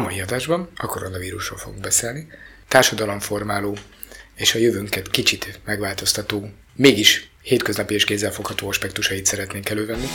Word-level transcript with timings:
A 0.00 0.02
mai 0.02 0.20
adásban 0.20 0.68
a 0.76 0.86
koronavírusról 0.86 1.58
fogunk 1.58 1.80
beszélni, 1.80 2.26
társadalomformáló 2.68 3.76
és 4.34 4.54
a 4.54 4.58
jövőnket 4.58 5.10
kicsit 5.10 5.60
megváltoztató, 5.64 6.50
mégis 6.74 7.30
hétköznapi 7.42 7.94
és 7.94 8.04
kézzelfogható 8.04 8.68
aspektusait 8.68 9.26
szeretnénk 9.26 9.68
elővenni. 9.68 10.06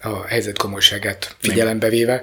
A 0.00 0.26
helyzet 0.26 0.58
komolyságát 0.58 1.36
figyelembe 1.40 1.88
véve, 1.88 2.22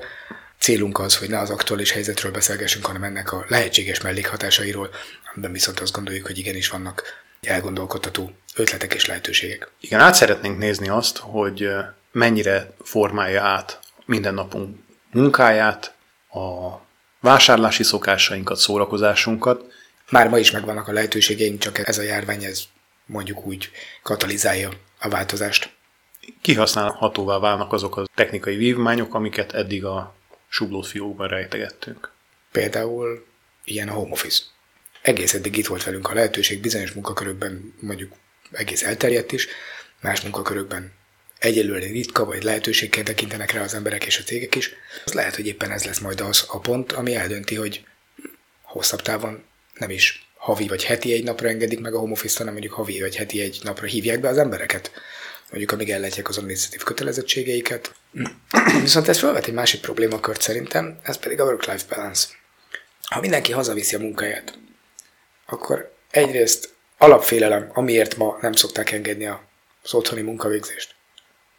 célunk 0.62 1.00
az, 1.00 1.18
hogy 1.18 1.30
ne 1.30 1.40
az 1.40 1.50
aktuális 1.50 1.92
helyzetről 1.92 2.32
beszélgessünk, 2.32 2.86
hanem 2.86 3.04
ennek 3.04 3.32
a 3.32 3.46
lehetséges 3.48 4.02
mellékhatásairól, 4.02 4.90
amiben 5.34 5.52
viszont 5.52 5.80
azt 5.80 5.94
gondoljuk, 5.94 6.26
hogy 6.26 6.38
igenis 6.38 6.70
vannak 6.70 7.04
elgondolkodható 7.42 8.32
ötletek 8.56 8.94
és 8.94 9.06
lehetőségek. 9.06 9.72
Igen, 9.80 10.00
át 10.00 10.14
szeretnénk 10.14 10.58
nézni 10.58 10.90
azt, 10.90 11.18
hogy 11.18 11.70
mennyire 12.12 12.74
formálja 12.84 13.44
át 13.44 13.80
mindennapunk 14.06 14.78
munkáját, 15.12 15.94
a 16.34 16.78
vásárlási 17.20 17.84
szokásainkat, 17.84 18.58
szórakozásunkat. 18.58 19.64
Már 20.10 20.30
ma 20.30 20.38
is 20.38 20.52
megvannak 20.52 20.88
a 20.88 20.92
lehetőségeink, 20.92 21.60
csak 21.60 21.88
ez 21.88 21.98
a 21.98 22.02
járvány 22.02 22.44
ez 22.44 22.64
mondjuk 23.06 23.46
úgy 23.46 23.72
katalizálja 24.04 24.70
a 25.00 25.10
változást. 25.10 25.74
Kihasználhatóvá 26.42 27.38
válnak 27.38 27.74
azok 27.74 27.98
a 27.98 28.08
technikai 28.16 28.56
vívmányok, 28.56 29.14
amiket 29.14 29.54
eddig 29.54 29.86
a 29.86 30.16
sublót 30.48 30.88
fiókban 30.88 31.28
rejtegettünk. 31.28 32.12
Például 32.52 33.26
ilyen 33.64 33.90
a 33.90 33.94
home 33.94 34.12
office. 34.12 34.44
Egész 35.02 35.34
eddig 35.34 35.58
itt 35.58 35.68
volt 35.68 35.84
velünk 35.84 36.10
a 36.10 36.14
lehetőség, 36.14 36.62
bizonyos 36.62 36.92
munkakörökben 36.92 37.74
mondjuk 37.80 38.14
egész 38.52 38.84
elterjedt 38.84 39.32
is, 39.32 39.48
más 40.02 40.22
munkakörökben 40.22 40.94
egyelőre 41.40 41.86
ritka, 41.86 42.26
vagy 42.26 42.44
lehetőségként 42.44 43.06
tekintenek 43.06 43.52
rá 43.52 43.62
az 43.62 43.74
emberek 43.74 44.06
és 44.06 44.20
a 44.20 44.24
cégek 44.24 44.56
is. 44.56 44.72
Az 45.06 45.14
lehet, 45.14 45.36
hogy 45.36 45.48
éppen 45.48 45.72
ez 45.72 45.86
lesz 45.86 46.00
majd 46.00 46.22
az 46.22 46.46
a 46.48 46.60
pont, 46.60 46.92
ami 46.92 47.16
eldönti, 47.16 47.56
hogy 47.56 47.86
hosszabb 48.62 49.02
távon 49.02 49.44
nem 49.78 49.90
is 49.90 50.30
havi 50.36 50.68
vagy 50.68 50.84
heti 50.84 51.14
egy 51.14 51.24
napra 51.24 51.48
engedik 51.48 51.80
meg 51.80 51.94
a 51.94 52.00
home 52.00 52.12
office 52.12 52.38
hanem 52.38 52.54
mondjuk 52.54 52.74
havi 52.74 53.00
vagy 53.00 53.16
heti 53.16 53.42
egy 53.42 53.60
napra 53.64 53.86
hívják 53.86 54.20
be 54.20 54.30
az 54.30 54.38
embereket. 54.38 54.92
Mondjuk 55.50 55.72
amíg 55.72 55.90
ellátják 55.90 56.30
az 56.30 56.38
administratív 56.38 56.84
kötelezettségeiket. 56.84 57.96
Viszont 58.82 59.08
ez 59.08 59.20
felvet 59.20 59.48
egy 59.48 59.54
másik 59.54 59.82
problémakört 59.82 60.42
szerintem, 60.42 61.00
ez 61.04 61.18
pedig 61.18 61.40
a 61.40 61.44
work-life 61.44 61.96
balance. 61.96 62.28
Ha 63.02 63.20
mindenki 63.20 63.52
hazaviszi 63.52 63.96
a 63.96 64.00
munkáját, 64.00 64.58
akkor 65.52 65.94
egyrészt 66.12 66.74
alapfélelem, 66.98 67.70
amiért 67.74 68.18
ma 68.18 68.38
nem 68.42 68.52
szokták 68.52 68.92
engedni 68.92 69.26
az 69.84 69.94
otthoni 69.94 70.22
munkavégzést. 70.22 70.96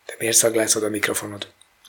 De 0.07 0.15
miért 0.19 0.37
szaglázod 0.37 0.83
a 0.83 0.89
mikrofonod? 0.89 1.47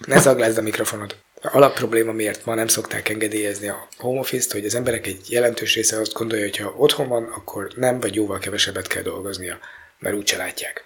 Ne 0.07 0.19
szaglázd 0.19 0.57
a 0.57 0.61
mikrofonod. 0.61 1.15
A 1.41 1.55
alap 1.55 1.75
probléma 1.75 2.11
miért 2.11 2.45
ma 2.45 2.53
nem 2.53 2.67
szokták 2.67 3.09
engedélyezni 3.09 3.67
a 3.67 3.87
home 3.97 4.19
office-t, 4.19 4.51
hogy 4.51 4.65
az 4.65 4.75
emberek 4.75 5.07
egy 5.07 5.31
jelentős 5.31 5.75
része 5.75 5.99
azt 5.99 6.13
gondolja, 6.13 6.43
hogy 6.43 6.57
ha 6.57 6.73
otthon 6.77 7.07
van, 7.07 7.23
akkor 7.23 7.71
nem 7.75 7.99
vagy 7.99 8.15
jóval 8.15 8.39
kevesebbet 8.39 8.87
kell 8.87 9.01
dolgoznia, 9.01 9.59
mert 9.99 10.15
úgyse 10.15 10.37
látják. 10.37 10.85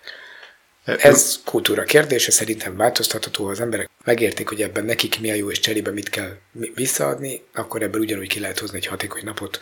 Ez 0.86 1.40
kultúra 1.46 1.84
kérdése, 1.84 2.32
szerintem 2.32 2.78
változtatható, 2.78 3.44
ha 3.44 3.50
az 3.50 3.60
emberek 3.60 3.90
megértik, 4.04 4.50
hogy 4.50 4.62
ebben 4.62 4.86
nekik 4.86 5.20
mi 5.20 5.32
a 5.32 5.34
jó 5.34 5.52
és 5.52 5.60
cserébe 5.60 5.92
mit 5.92 6.10
kell 6.10 6.38
visszaadni, 6.76 7.44
akkor 7.54 7.82
ebből 7.82 8.02
ugyanúgy 8.02 8.28
ki 8.28 8.40
lehet 8.40 8.60
hozni 8.60 8.78
egy 8.78 8.86
hatékony 8.86 9.24
napot. 9.24 9.60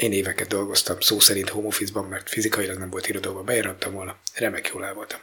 Én 0.00 0.12
éveket 0.12 0.48
dolgoztam 0.48 1.00
szó 1.00 1.18
szerint 1.18 1.48
home 1.48 1.66
office-ban, 1.66 2.04
mert 2.04 2.28
fizikailag 2.28 2.78
nem 2.78 2.90
volt 2.90 3.08
irodóban, 3.08 3.44
bejárattam 3.44 3.92
volna, 3.92 4.16
remek 4.34 4.70
jól 4.72 4.84
el 4.84 4.94
voltam. 4.94 5.20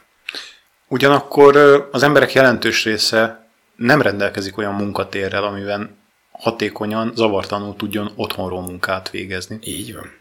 Ugyanakkor 0.88 1.56
az 1.92 2.02
emberek 2.02 2.32
jelentős 2.32 2.84
része 2.84 3.48
nem 3.76 4.02
rendelkezik 4.02 4.56
olyan 4.56 4.74
munkatérrel, 4.74 5.44
amiben 5.44 5.98
hatékonyan, 6.30 7.12
zavartanul 7.16 7.76
tudjon 7.76 8.12
otthonról 8.16 8.62
munkát 8.62 9.10
végezni. 9.10 9.58
Így 9.62 9.94
van. 9.94 10.12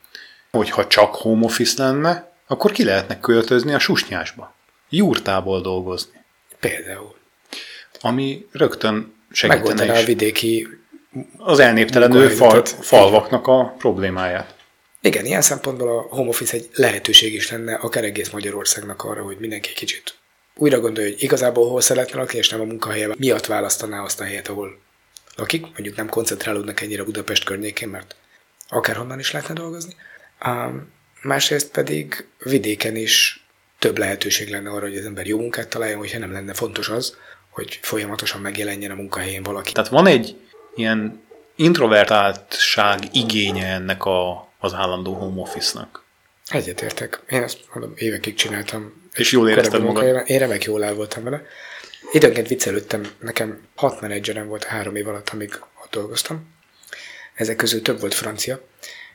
Hogyha 0.51 0.87
csak 0.87 1.15
home 1.15 1.45
office 1.45 1.83
lenne, 1.83 2.31
akkor 2.47 2.71
ki 2.71 2.83
lehetne 2.83 3.19
költözni 3.19 3.73
a 3.73 3.79
susnyásba. 3.79 4.55
Júrtából 4.89 5.61
dolgozni. 5.61 6.23
Például. 6.59 7.15
Ami 8.01 8.47
rögtön 8.51 9.13
segítene 9.31 9.69
Megoldaná 9.69 9.99
a 9.99 10.05
vidéki 10.05 10.67
az 11.37 11.59
elnéptelenő 11.59 12.27
fal, 12.27 12.65
falvaknak 12.65 13.47
a 13.47 13.75
problémáját. 13.77 14.55
Igen, 15.01 15.25
ilyen 15.25 15.41
szempontból 15.41 15.97
a 15.97 16.15
home 16.15 16.29
office 16.29 16.55
egy 16.55 16.69
lehetőség 16.73 17.33
is 17.33 17.51
lenne, 17.51 17.73
akár 17.73 18.03
egész 18.03 18.29
Magyarországnak 18.29 19.03
arra, 19.03 19.23
hogy 19.23 19.37
mindenki 19.39 19.73
kicsit 19.73 20.15
újra 20.55 20.79
gondolja, 20.79 21.09
hogy 21.09 21.23
igazából 21.23 21.69
hol 21.69 21.81
szeretne 21.81 22.19
lakni, 22.19 22.37
és 22.37 22.49
nem 22.49 22.61
a 22.61 22.63
munkahelye 22.63 23.09
miatt 23.17 23.45
választaná 23.45 24.03
azt 24.03 24.21
a 24.21 24.23
helyet, 24.23 24.47
ahol 24.47 24.79
lakik. 25.35 25.61
Mondjuk 25.61 25.95
nem 25.95 26.09
koncentrálódnak 26.09 26.81
ennyire 26.81 27.03
Budapest 27.03 27.43
környékén, 27.43 27.89
mert 27.89 28.15
akárhonnan 28.69 29.19
is 29.19 29.31
lehetne 29.31 29.53
dolgozni. 29.53 29.95
Um, 30.45 30.91
másrészt 31.21 31.71
pedig 31.71 32.27
vidéken 32.43 32.95
is 32.95 33.45
több 33.79 33.97
lehetőség 33.97 34.49
lenne 34.49 34.69
arra, 34.69 34.87
hogy 34.87 34.97
az 34.97 35.05
ember 35.05 35.27
jó 35.27 35.37
munkát 35.37 35.67
találjon, 35.67 35.99
hogyha 35.99 36.19
nem 36.19 36.31
lenne 36.31 36.53
fontos 36.53 36.89
az, 36.89 37.17
hogy 37.49 37.79
folyamatosan 37.81 38.41
megjelenjen 38.41 38.91
a 38.91 38.95
munkahelyén 38.95 39.43
valaki. 39.43 39.71
Tehát 39.71 39.89
van 39.89 40.07
egy 40.07 40.35
ilyen 40.77 41.25
introvertáltság 41.55 42.99
igénye 43.11 43.73
ennek 43.73 44.05
a, 44.05 44.51
az 44.59 44.73
állandó 44.73 45.13
home 45.13 45.41
office-nak. 45.41 46.03
Egyetértek. 46.47 47.21
Én 47.29 47.43
ezt 47.43 47.59
mondom, 47.73 47.93
évekig 47.95 48.35
csináltam. 48.35 49.09
És 49.13 49.31
jól 49.31 49.49
érezted 49.49 49.83
magad? 49.83 50.29
Én 50.29 50.39
remek 50.39 50.63
jól 50.63 50.83
el 50.83 50.93
voltam 50.93 51.23
vele. 51.23 51.41
Időnként 52.11 52.47
viccelődtem, 52.47 53.07
nekem 53.19 53.61
hat 53.75 54.01
menedzserem 54.01 54.47
volt 54.47 54.63
három 54.63 54.95
év 54.95 55.07
alatt, 55.07 55.29
amíg 55.29 55.59
ott 55.83 55.91
dolgoztam. 55.91 56.55
Ezek 57.33 57.55
közül 57.55 57.81
több 57.81 57.99
volt 57.99 58.13
francia, 58.13 58.59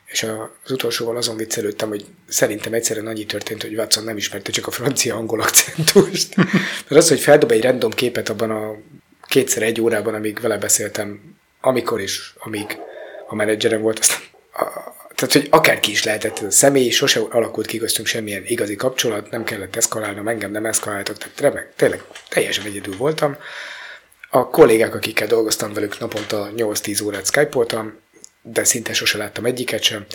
és 0.05 0.23
az 0.23 0.71
utolsóval 0.71 1.17
azon 1.17 1.37
viccelődtem, 1.37 1.89
hogy 1.89 2.05
szerintem 2.27 2.73
egyszerűen 2.73 3.07
annyi 3.07 3.25
történt, 3.25 3.61
hogy 3.61 3.75
Watson 3.77 4.03
nem 4.03 4.17
ismerte 4.17 4.51
csak 4.51 4.67
a 4.67 4.71
francia-angol 4.71 5.41
akcentust. 5.41 6.35
Mert 6.87 7.01
az, 7.01 7.07
hogy 7.07 7.19
feldob 7.19 7.51
egy 7.51 7.63
random 7.63 7.91
képet 7.91 8.29
abban 8.29 8.51
a 8.51 8.75
kétszer 9.27 9.63
egy 9.63 9.81
órában, 9.81 10.13
amíg 10.13 10.39
vele 10.39 10.57
beszéltem, 10.57 11.37
amikor 11.65 12.01
is, 12.01 12.33
amíg 12.37 12.77
a 13.27 13.35
menedzserem 13.35 13.81
volt, 13.81 13.99
azt 13.99 14.31
tehát, 15.15 15.33
hogy 15.33 15.47
akárki 15.49 15.91
is 15.91 16.03
lehetett 16.03 16.37
ez 16.37 16.43
a 16.43 16.51
személy, 16.51 16.89
sose 16.89 17.19
alakult 17.19 17.67
ki 17.67 17.77
köztünk 17.77 18.07
semmilyen 18.07 18.43
igazi 18.45 18.75
kapcsolat, 18.75 19.31
nem 19.31 19.43
kellett 19.43 19.75
eszkalálnom, 19.75 20.27
engem 20.27 20.51
nem 20.51 20.65
eszkaláltak, 20.65 21.17
tehát 21.17 21.39
remek, 21.39 21.73
tényleg 21.75 22.03
teljesen 22.29 22.65
egyedül 22.65 22.97
voltam. 22.97 23.37
A 24.29 24.49
kollégák, 24.49 24.95
akikkel 24.95 25.27
dolgoztam 25.27 25.73
velük 25.73 25.99
naponta 25.99 26.49
8-10 26.57 27.03
órát 27.03 27.25
skype 27.25 27.83
de 28.41 28.63
szinte 28.63 28.93
sose 28.93 29.17
láttam 29.17 29.45
egyiket 29.45 29.81
sem. 29.81 30.05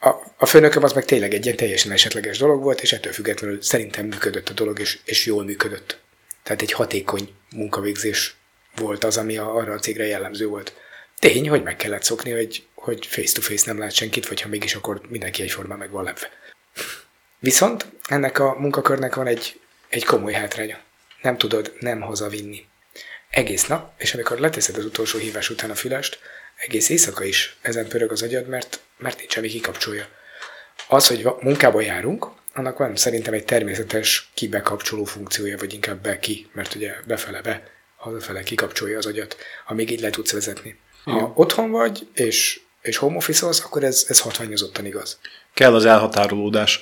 A, 0.00 0.10
a 0.36 0.46
főnököm 0.46 0.82
az 0.82 0.92
meg 0.92 1.04
tényleg 1.04 1.34
egy 1.34 1.44
ilyen 1.44 1.56
teljesen 1.56 1.92
esetleges 1.92 2.38
dolog 2.38 2.62
volt, 2.62 2.80
és 2.80 2.92
ettől 2.92 3.12
függetlenül 3.12 3.62
szerintem 3.62 4.06
működött 4.06 4.48
a 4.48 4.52
dolog, 4.52 4.78
és, 4.78 4.98
és 5.04 5.26
jól 5.26 5.44
működött. 5.44 5.98
Tehát 6.42 6.62
egy 6.62 6.72
hatékony 6.72 7.34
munkavégzés 7.56 8.36
volt 8.76 9.04
az, 9.04 9.16
ami 9.16 9.36
arra 9.36 9.72
a 9.72 9.78
cégre 9.78 10.06
jellemző 10.06 10.46
volt. 10.46 10.74
Tény, 11.18 11.48
hogy 11.48 11.62
meg 11.62 11.76
kellett 11.76 12.02
szokni, 12.02 12.30
hogy, 12.30 12.66
hogy 12.74 13.06
face-to-face 13.06 13.64
nem 13.66 13.78
lát 13.78 13.92
senkit, 13.92 14.28
vagy 14.28 14.40
ha 14.40 14.48
mégis, 14.48 14.74
akkor 14.74 15.00
mindenki 15.08 15.42
egyformán 15.42 15.78
meg 15.78 15.90
van 15.90 16.04
lepve. 16.04 16.30
Viszont 17.38 17.86
ennek 18.04 18.38
a 18.38 18.54
munkakörnek 18.58 19.14
van 19.14 19.26
egy, 19.26 19.60
egy 19.88 20.04
komoly 20.04 20.32
hátránya. 20.32 20.78
Nem 21.22 21.38
tudod 21.38 21.72
nem 21.80 22.00
hazavinni. 22.00 22.66
Egész 23.30 23.66
nap, 23.66 23.92
és 23.98 24.14
amikor 24.14 24.38
leteszed 24.38 24.76
az 24.76 24.84
utolsó 24.84 25.18
hívás 25.18 25.50
után 25.50 25.70
a 25.70 25.74
fülest, 25.74 26.18
egész 26.56 26.88
éjszaka 26.88 27.24
is 27.24 27.56
ezen 27.62 27.88
pörög 27.88 28.10
az 28.10 28.22
agyad, 28.22 28.48
mert, 28.48 28.80
mert 28.98 29.18
nincs, 29.18 29.36
ami 29.36 29.48
kikapcsolja. 29.48 30.08
Az, 30.88 31.06
hogy 31.06 31.28
munkába 31.40 31.80
járunk, 31.80 32.26
annak 32.54 32.78
van 32.78 32.96
szerintem 32.96 33.34
egy 33.34 33.44
természetes 33.44 34.30
kibekapcsoló 34.34 35.04
funkciója, 35.04 35.58
vagy 35.58 35.72
inkább 35.72 36.02
be-ki, 36.02 36.50
mert 36.52 36.74
ugye 36.74 36.94
befele 37.06 37.40
be, 37.40 37.70
hazafele 38.04 38.42
kikapcsolja 38.42 38.98
az 38.98 39.06
agyat, 39.06 39.36
amíg 39.66 39.90
így 39.90 40.00
le 40.00 40.10
tudsz 40.10 40.32
vezetni. 40.32 40.78
Ha 41.04 41.16
Igen. 41.16 41.32
otthon 41.34 41.70
vagy, 41.70 42.08
és, 42.14 42.60
és 42.82 42.96
home 42.96 43.16
office 43.16 43.46
akkor 43.64 43.84
ez, 43.84 44.04
ez 44.08 44.20
hatványozottan 44.20 44.86
igaz. 44.86 45.18
Kell 45.54 45.74
az 45.74 45.84
elhatárolódás. 45.84 46.80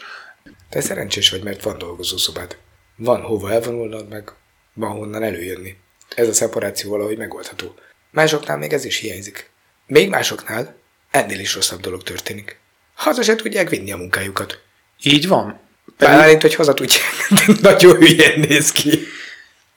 Te 0.71 0.81
szerencsés 0.81 1.31
vagy, 1.31 1.43
mert 1.43 1.63
van 1.63 1.79
dolgozószobád. 1.79 2.57
Van 2.97 3.21
hova 3.21 3.53
elvonulnod, 3.53 4.09
meg 4.09 4.33
van 4.75 4.91
honnan 4.91 5.23
előjönni. 5.23 5.77
Ez 6.17 6.29
a 6.29 6.33
szeparáció 6.33 6.91
valahogy 6.91 7.19
megoldható. 7.19 7.75
Másoknál 8.11 8.57
még 8.57 8.73
ez 8.73 8.85
is 8.85 8.99
hiányzik. 8.99 9.51
Még 9.87 10.09
másoknál 10.09 10.77
ennél 11.11 11.39
is 11.39 11.55
rosszabb 11.55 11.81
dolog 11.81 12.03
történik. 12.03 12.61
Haza 12.95 13.23
se 13.23 13.35
tudják 13.35 13.69
vinni 13.69 13.93
a 13.93 13.97
munkájukat. 13.97 14.59
Így 15.03 15.29
van. 15.29 15.61
Pedig... 15.97 16.15
Bálint, 16.15 16.43
hogy 16.43 16.55
haza 16.55 16.75
tudják. 16.75 17.29
Nagyon 17.61 17.97
hülyén 17.97 18.41
néz 18.41 18.73
ki. 18.73 19.07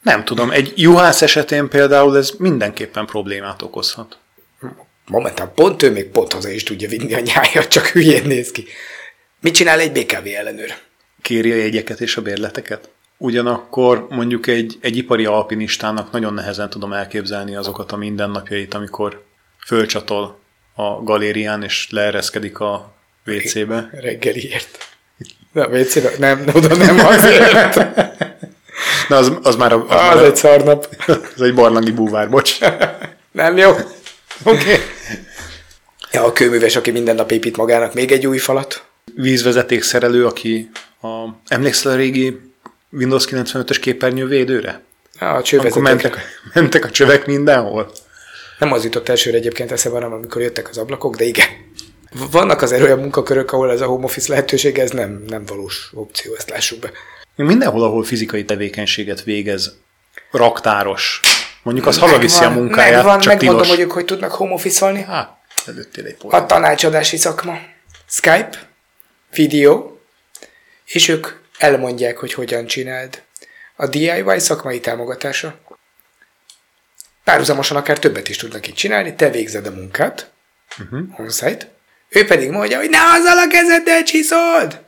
Nem 0.06 0.24
tudom, 0.24 0.52
egy 0.52 0.74
juhász 0.76 1.22
esetén 1.22 1.68
például 1.68 2.18
ez 2.18 2.32
mindenképpen 2.38 3.06
problémát 3.06 3.62
okozhat. 3.62 4.18
Momentán 5.08 5.52
pont 5.56 5.84
ő 5.84 5.92
még 5.92 6.10
pont 6.10 6.34
haza 6.34 6.50
is 6.50 6.64
tudja 6.64 6.88
vinni 6.88 7.14
a 7.14 7.20
nyájat, 7.20 7.68
csak 7.68 7.86
hülyén 7.86 8.26
néz 8.26 8.52
ki. 8.52 8.66
Mit 9.42 9.54
csinál 9.54 9.80
egy 9.80 9.92
BKV 9.92 10.28
ellenőr? 10.38 10.76
Kéri 11.22 11.52
a 11.52 11.56
jegyeket 11.56 12.02
és 12.02 12.18
a 12.18 12.22
bérleteket? 12.22 12.90
Ugyanakkor 13.18 14.08
mondjuk 14.10 14.48
egy, 14.48 14.78
egy 14.82 14.98
ipari 14.98 15.26
alpinistának 15.26 16.12
nagyon 16.12 16.34
nehezen 16.34 16.70
tudom 16.70 16.94
elképzelni 16.94 17.56
azokat 17.56 17.92
a 17.92 17.98
mindennapjait, 17.98 18.74
amikor 18.74 19.24
fölcsatol 19.66 20.40
a 20.76 21.04
galérián 21.04 21.64
és 21.64 21.88
leereszkedik 21.90 22.60
a 22.60 22.94
WC-be. 23.26 23.90
Reggeliért. 23.92 24.78
De 25.54 25.62
a 25.62 25.68
wc 25.68 26.18
nem, 26.18 26.46
oda 26.54 26.76
nem 26.76 27.06
azért. 27.06 27.76
Na, 29.08 29.18
az, 29.18 29.32
az 29.44 29.56
már 29.56 29.74
a, 29.74 29.76
az, 29.76 29.86
az 29.90 30.16
már 30.16 30.24
egy 30.24 30.36
szarnap. 30.36 30.88
Az 31.36 31.42
egy 31.42 31.54
barlangi 31.54 31.92
búvár, 31.92 32.30
bocs. 32.30 32.60
nem 33.32 33.58
jó. 33.58 33.70
Oké. 33.70 33.84
Okay. 34.44 34.78
Ja, 36.12 36.24
a 36.24 36.32
kőműves, 36.32 36.76
aki 36.76 36.92
minden 36.92 37.16
nap 37.16 37.32
épít 37.32 37.58
magának 37.58 37.94
még 37.94 38.12
egy 38.12 38.28
új 38.28 38.38
falat. 38.38 38.84
Vízvezetékszerelő, 39.16 40.26
aki 40.26 40.70
a, 41.02 41.08
emlékszel 41.48 41.92
a 41.92 41.96
régi 41.96 42.40
Windows 42.92 43.26
95-ös 43.30 43.78
képernyő 43.82 44.28
védőre? 44.28 44.82
Ja, 45.20 45.30
a 45.30 45.44
Amikor 45.58 45.82
mentek, 45.82 46.18
mentek 46.54 46.86
a 46.86 46.90
csövek 46.90 47.26
mindenhol. 47.26 47.92
Nem 48.60 48.72
az 48.72 48.84
jutott 48.84 49.10
elsőre 49.10 49.38
egyébként 49.38 49.72
eszembe, 49.72 49.98
hanem 49.98 50.18
amikor 50.18 50.42
jöttek 50.42 50.70
az 50.70 50.78
ablakok, 50.78 51.16
de 51.16 51.24
igen. 51.24 51.48
Vannak 52.32 52.62
az 52.62 52.72
olyan 52.72 53.00
munkakörök, 53.00 53.52
ahol 53.52 53.72
ez 53.72 53.82
a 53.82 53.86
home 53.86 54.04
office 54.04 54.30
lehetőség, 54.30 54.78
ez 54.78 54.92
nem, 54.92 55.24
nem 55.28 55.46
valós 55.46 55.92
opció, 55.94 56.34
ezt 56.38 56.50
lássuk 56.50 56.80
be. 56.80 56.92
Mindenhol, 57.36 57.84
ahol 57.84 58.04
fizikai 58.04 58.46
tevékenységet 58.46 59.24
végez, 59.24 59.76
raktáros, 60.32 61.22
mondjuk 61.64 61.86
az 61.86 62.00
hazaviszi 62.00 62.44
a 62.44 62.50
munkáját, 62.50 62.94
megvan, 62.94 63.20
csak 63.20 63.34
megmondom 63.34 63.62
tilos. 63.62 63.68
mondjuk, 63.68 63.92
hogy 63.92 64.06
tudnak 64.06 64.32
home 64.32 64.54
office-olni. 64.54 65.02
Hát, 65.02 65.38
előttél 65.66 66.06
egy 66.06 66.18
A 66.22 66.46
tanácsadási 66.46 67.18
szakma. 67.18 67.60
Skype, 68.08 68.70
videó, 69.36 70.02
és 70.86 71.08
ők 71.08 71.28
elmondják, 71.58 72.18
hogy 72.18 72.34
hogyan 72.34 72.66
csináld. 72.66 73.24
A 73.76 73.88
DIY 73.88 74.40
szakmai 74.40 74.80
támogatása. 74.80 75.60
Párhuzamosan 77.24 77.78
akár 77.78 78.00
többet 78.00 78.30
is 78.30 78.38
tudnak 78.38 78.68
itt 78.68 78.76
csinálni, 78.76 79.16
te 79.16 79.30
végzed 79.30 79.66
a 79.66 79.72
munkát, 79.72 80.32
uh-huh. 80.80 81.20
on-site, 81.20 81.72
ő 82.10 82.26
pedig 82.26 82.50
mondja, 82.50 82.78
hogy 82.78 82.90
ne 82.90 83.00
azzal 83.02 83.38
a 83.38 83.48
kezeddel 83.48 84.04
csiszold! 84.04 84.82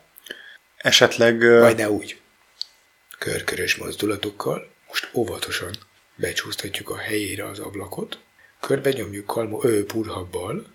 Esetleg... 0.77 1.39
Vagy 1.59 1.77
ne 1.77 1.89
úgy. 1.89 2.17
Körkörös 3.19 3.75
mozdulatokkal, 3.75 4.69
most 4.87 5.09
óvatosan 5.13 5.71
becsúsztatjuk 6.15 6.89
a 6.89 6.97
helyére 6.97 7.45
az 7.45 7.59
ablakot, 7.59 8.19
körbe 8.59 8.91
nyomjuk 8.91 9.25
kalmo, 9.25 9.61
ő, 9.65 9.85
purhabbal. 9.85 10.65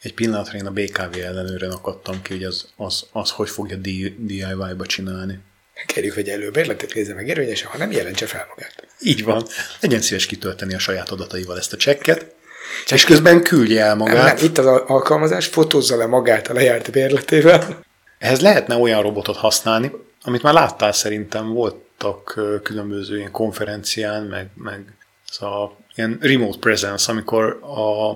Egy 0.00 0.14
pillanatra 0.14 0.58
én 0.58 0.66
a 0.66 0.70
BKV 0.70 1.18
ellenőren 1.18 1.70
akadtam 1.70 2.22
ki, 2.22 2.32
hogy 2.32 2.44
az, 2.44 2.68
az, 2.76 3.06
az 3.12 3.30
hogy 3.30 3.50
fogja 3.50 3.76
DIY-ba 4.16 4.86
csinálni. 4.86 5.38
Kérjük, 5.86 6.14
hogy 6.14 6.28
előbérletet 6.28 6.94
nézze 6.94 7.14
meg 7.14 7.28
érvényesen, 7.28 7.70
ha 7.70 7.78
nem 7.78 7.90
jelentse 7.90 8.26
fel 8.26 8.46
magát. 8.48 8.86
Így 9.00 9.24
van. 9.24 9.46
Legyen 9.80 10.00
szíves 10.00 10.26
kitölteni 10.26 10.74
a 10.74 10.78
saját 10.78 11.10
adataival 11.10 11.58
ezt 11.58 11.72
a 11.72 11.76
csekket, 11.76 12.34
Csak 12.86 12.98
és 12.98 13.04
közben 13.04 13.42
küldje 13.42 13.84
el 13.84 13.94
magát. 13.94 14.14
Nem, 14.14 14.24
nem, 14.24 14.44
itt 14.44 14.58
az 14.58 14.66
alkalmazás, 14.66 15.46
fotózza 15.46 15.96
le 15.96 16.06
magát 16.06 16.48
a 16.48 16.52
lejárt 16.52 16.90
bérletével. 16.90 17.84
Ehhez 18.18 18.40
lehetne 18.40 18.76
olyan 18.76 19.02
robotot 19.02 19.36
használni, 19.36 19.92
amit 20.28 20.42
már 20.42 20.54
láttál 20.54 20.92
szerintem, 20.92 21.52
voltak 21.52 22.40
különböző 22.62 23.16
ilyen 23.16 23.30
konferencián, 23.30 24.22
meg, 24.22 24.50
meg 24.54 24.96
ez 25.28 25.42
a 25.42 25.76
ilyen 25.94 26.18
remote 26.20 26.58
presence, 26.58 27.12
amikor 27.12 27.58
a, 27.62 28.10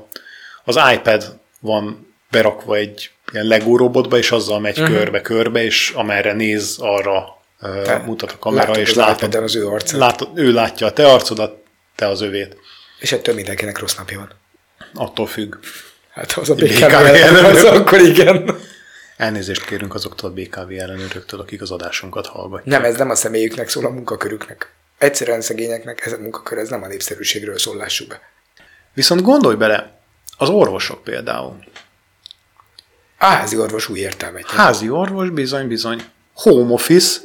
az 0.64 0.78
iPad 0.94 1.38
van 1.60 2.14
berakva 2.30 2.76
egy 2.76 3.10
ilyen 3.32 3.46
Lego 3.46 3.76
robotba, 3.76 4.16
és 4.16 4.30
azzal 4.30 4.60
megy 4.60 4.78
uh-huh. 4.78 4.96
körbe-körbe, 4.96 5.64
és 5.64 5.92
amerre 5.94 6.32
néz, 6.32 6.76
arra 6.80 7.40
te 7.60 8.02
mutat 8.06 8.30
a 8.30 8.38
kamera, 8.38 8.66
látod 8.66 8.80
és 8.80 8.94
látod, 8.94 9.34
az 9.34 9.56
ő 9.56 9.68
arcát. 9.68 9.98
Látod, 9.98 10.38
ő 10.38 10.52
látja 10.52 10.86
a 10.86 10.92
te 10.92 11.06
arcodat, 11.06 11.64
te 11.94 12.06
az 12.06 12.20
övét. 12.20 12.56
És 12.98 13.12
ettől 13.12 13.34
mindenkinek 13.34 13.78
rossz 13.78 13.94
napja 13.96 14.18
van. 14.18 14.30
Attól 14.94 15.26
függ. 15.26 15.54
Hát 16.10 16.32
az 16.32 16.50
a 16.50 16.54
BKV, 16.54 16.84
BKV 16.84 17.44
az 17.44 17.64
akkor 17.64 18.00
igen. 18.00 18.58
Elnézést 19.22 19.64
kérünk 19.64 19.94
azoktól 19.94 20.30
a 20.30 20.32
BKV 20.32 20.70
ellenőröktől, 20.70 21.40
akik 21.40 21.62
az 21.62 21.70
adásunkat 21.70 22.26
hallgatják. 22.26 22.80
Nem, 22.80 22.84
ez 22.84 22.96
nem 22.96 23.10
a 23.10 23.14
személyüknek 23.14 23.68
szól, 23.68 23.86
a 23.86 23.88
munkakörüknek. 23.88 24.74
Egyszerűen 24.98 25.40
szegényeknek 25.40 26.06
ez 26.06 26.12
a 26.12 26.18
munkakör, 26.18 26.58
ez 26.58 26.68
nem 26.68 26.82
a 26.82 26.86
népszerűségről 26.86 27.58
szól, 27.58 27.76
lássuk 27.76 28.08
be. 28.08 28.20
Viszont 28.94 29.22
gondolj 29.22 29.56
bele, 29.56 29.98
az 30.38 30.48
orvosok 30.48 31.02
például. 31.02 31.64
Házi 33.16 33.56
orvos 33.56 33.88
új 33.88 33.98
értelmet. 33.98 34.50
Házi 34.50 34.88
orvos, 34.88 35.30
bizony, 35.30 35.68
bizony. 35.68 36.02
Home 36.34 36.72
office. 36.72 37.20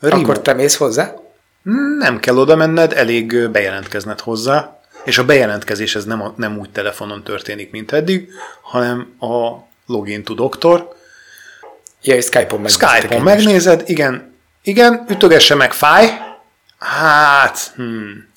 Remote. 0.00 0.22
Akkor 0.22 0.40
te 0.40 0.52
mész 0.52 0.76
hozzá? 0.76 1.14
Nem 1.98 2.20
kell 2.20 2.36
oda 2.36 2.56
menned, 2.56 2.92
elég 2.92 3.48
bejelentkezned 3.48 4.20
hozzá, 4.20 4.80
és 5.04 5.18
a 5.18 5.24
bejelentkezés 5.24 5.94
ez 5.94 6.04
nem, 6.04 6.22
a, 6.22 6.34
nem 6.36 6.58
úgy 6.58 6.70
telefonon 6.70 7.22
történik, 7.22 7.70
mint 7.70 7.92
eddig, 7.92 8.28
hanem 8.60 9.16
a 9.18 9.66
login 9.86 10.24
to 10.24 10.34
doktor. 10.34 11.00
Ja, 12.02 12.14
és 12.14 12.24
Skype-on 12.24 12.60
megnézed. 12.60 12.88
Skype-on 12.88 13.22
megnézed, 13.22 13.82
igen, 13.86 14.34
igen, 14.62 15.04
ütögesse 15.08 15.54
meg, 15.54 15.72
fáj. 15.72 16.10
Hát, 16.78 17.72
hmm. 17.74 18.30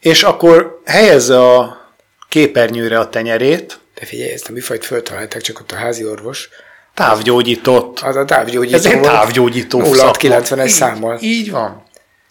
És 0.00 0.22
akkor 0.22 0.80
helyezze 0.84 1.38
a 1.38 1.84
képernyőre 2.28 2.98
a 2.98 3.08
tenyerét. 3.08 3.78
De 3.94 4.06
figyelj, 4.06 4.30
ezt 4.30 4.48
a 4.48 4.52
műfajt 4.52 4.84
föltalálták, 4.84 5.42
csak 5.42 5.60
ott 5.60 5.72
a 5.72 5.76
házi 5.76 6.04
orvos. 6.04 6.48
Távgyógyított. 6.94 8.00
Az 8.00 8.16
a 8.16 8.24
távgyógyító. 8.24 8.76
Ez 8.76 8.86
egy 8.86 9.00
távgyógyító 9.00 9.80
0690-es 9.84 10.68
számmal. 10.68 11.18
Így 11.20 11.50
van. 11.50 11.82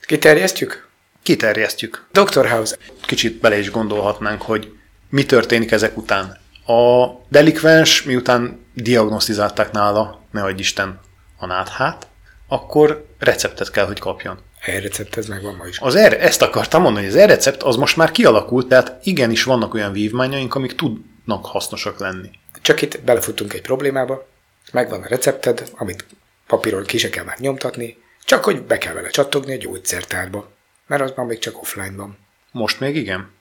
Kiterjesztjük? 0.02 0.88
Kiterjesztjük. 1.24 2.06
Dr. 2.12 2.50
House. 2.50 2.78
Kicsit 3.06 3.40
bele 3.40 3.60
is 3.60 3.72
gondolhatnánk, 3.72 4.42
hogy 4.42 4.72
mi 5.10 5.26
történik 5.26 5.72
ezek 5.72 5.98
után. 5.98 6.42
A 6.66 7.08
delikvens, 7.30 8.04
miután 8.04 8.66
diagnosztizálták 8.74 9.72
nála, 9.72 10.22
ne 10.32 10.44
adj 10.44 10.60
Isten, 10.60 11.00
a 11.38 11.46
náthát, 11.46 12.08
akkor 12.48 13.06
receptet 13.20 13.72
kell, 13.72 13.86
hogy 13.86 14.00
kapjon. 14.00 14.40
E-recept, 14.60 15.18
ez 15.18 15.26
megvan 15.26 15.56
ma 15.56 15.66
is. 15.66 15.80
Az 15.80 15.96
er, 15.96 16.14
ezt 16.14 16.42
akartam 16.42 16.82
mondani, 16.82 17.06
hogy 17.06 17.16
az 17.16 17.22
e-recept 17.22 17.64
az 17.64 17.76
most 17.76 17.98
már 17.98 18.12
kialakult, 18.12 18.68
tehát 18.68 19.06
igenis 19.06 19.44
vannak 19.44 19.74
olyan 19.74 19.92
vívmányaink, 19.92 20.56
amik 20.56 20.76
tudnak 20.76 21.46
hasznosak 21.46 22.00
lenni. 22.00 22.30
Csak 22.62 22.82
itt 22.82 23.02
belefutunk 23.02 23.54
egy 23.54 23.62
problémába, 23.62 24.28
megvan 24.72 25.02
a 25.02 25.08
recepted, 25.08 25.70
amit 25.74 26.06
papíron 26.48 26.84
ki 26.84 26.98
se 26.98 27.10
kell 27.10 27.24
már 27.24 27.40
nyomtatni, 27.40 27.98
csak 28.26 28.44
hogy 28.44 28.62
be 28.62 28.78
kell 28.78 28.94
vele 28.94 29.10
csattogni 29.10 29.54
a 29.54 29.58
gyógyszertárba, 29.58 30.52
mert 30.88 31.02
az 31.02 31.14
már 31.16 31.26
még 31.26 31.40
csak 31.40 31.62
offline 31.62 31.96
van. 31.96 32.18
Most 32.52 32.80
még 32.80 32.96
igen? 32.96 33.32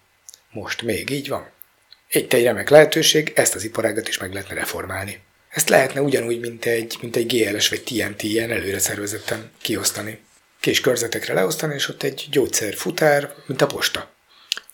Most 0.50 0.82
még 0.82 1.10
így 1.10 1.28
van. 1.28 1.50
Itt 2.14 2.32
egy 2.32 2.44
remek 2.44 2.68
lehetőség, 2.68 3.32
ezt 3.34 3.54
az 3.54 3.64
iparágat 3.64 4.08
is 4.08 4.18
meg 4.18 4.32
lehetne 4.32 4.54
reformálni. 4.54 5.20
Ezt 5.48 5.68
lehetne 5.68 6.00
ugyanúgy, 6.00 6.40
mint 6.40 6.64
egy, 6.64 6.96
mint 7.00 7.16
egy 7.16 7.26
GLS 7.26 7.68
vagy 7.68 7.82
TNT 7.82 8.22
ilyen 8.22 8.50
előre 8.50 8.78
szervezetten 8.78 9.50
kiosztani. 9.60 10.20
Kis 10.60 10.80
körzetekre 10.80 11.34
leosztani, 11.34 11.74
és 11.74 11.88
ott 11.88 12.02
egy 12.02 12.26
gyógyszerfutár, 12.30 13.34
mint 13.46 13.62
a 13.62 13.66
posta. 13.66 14.10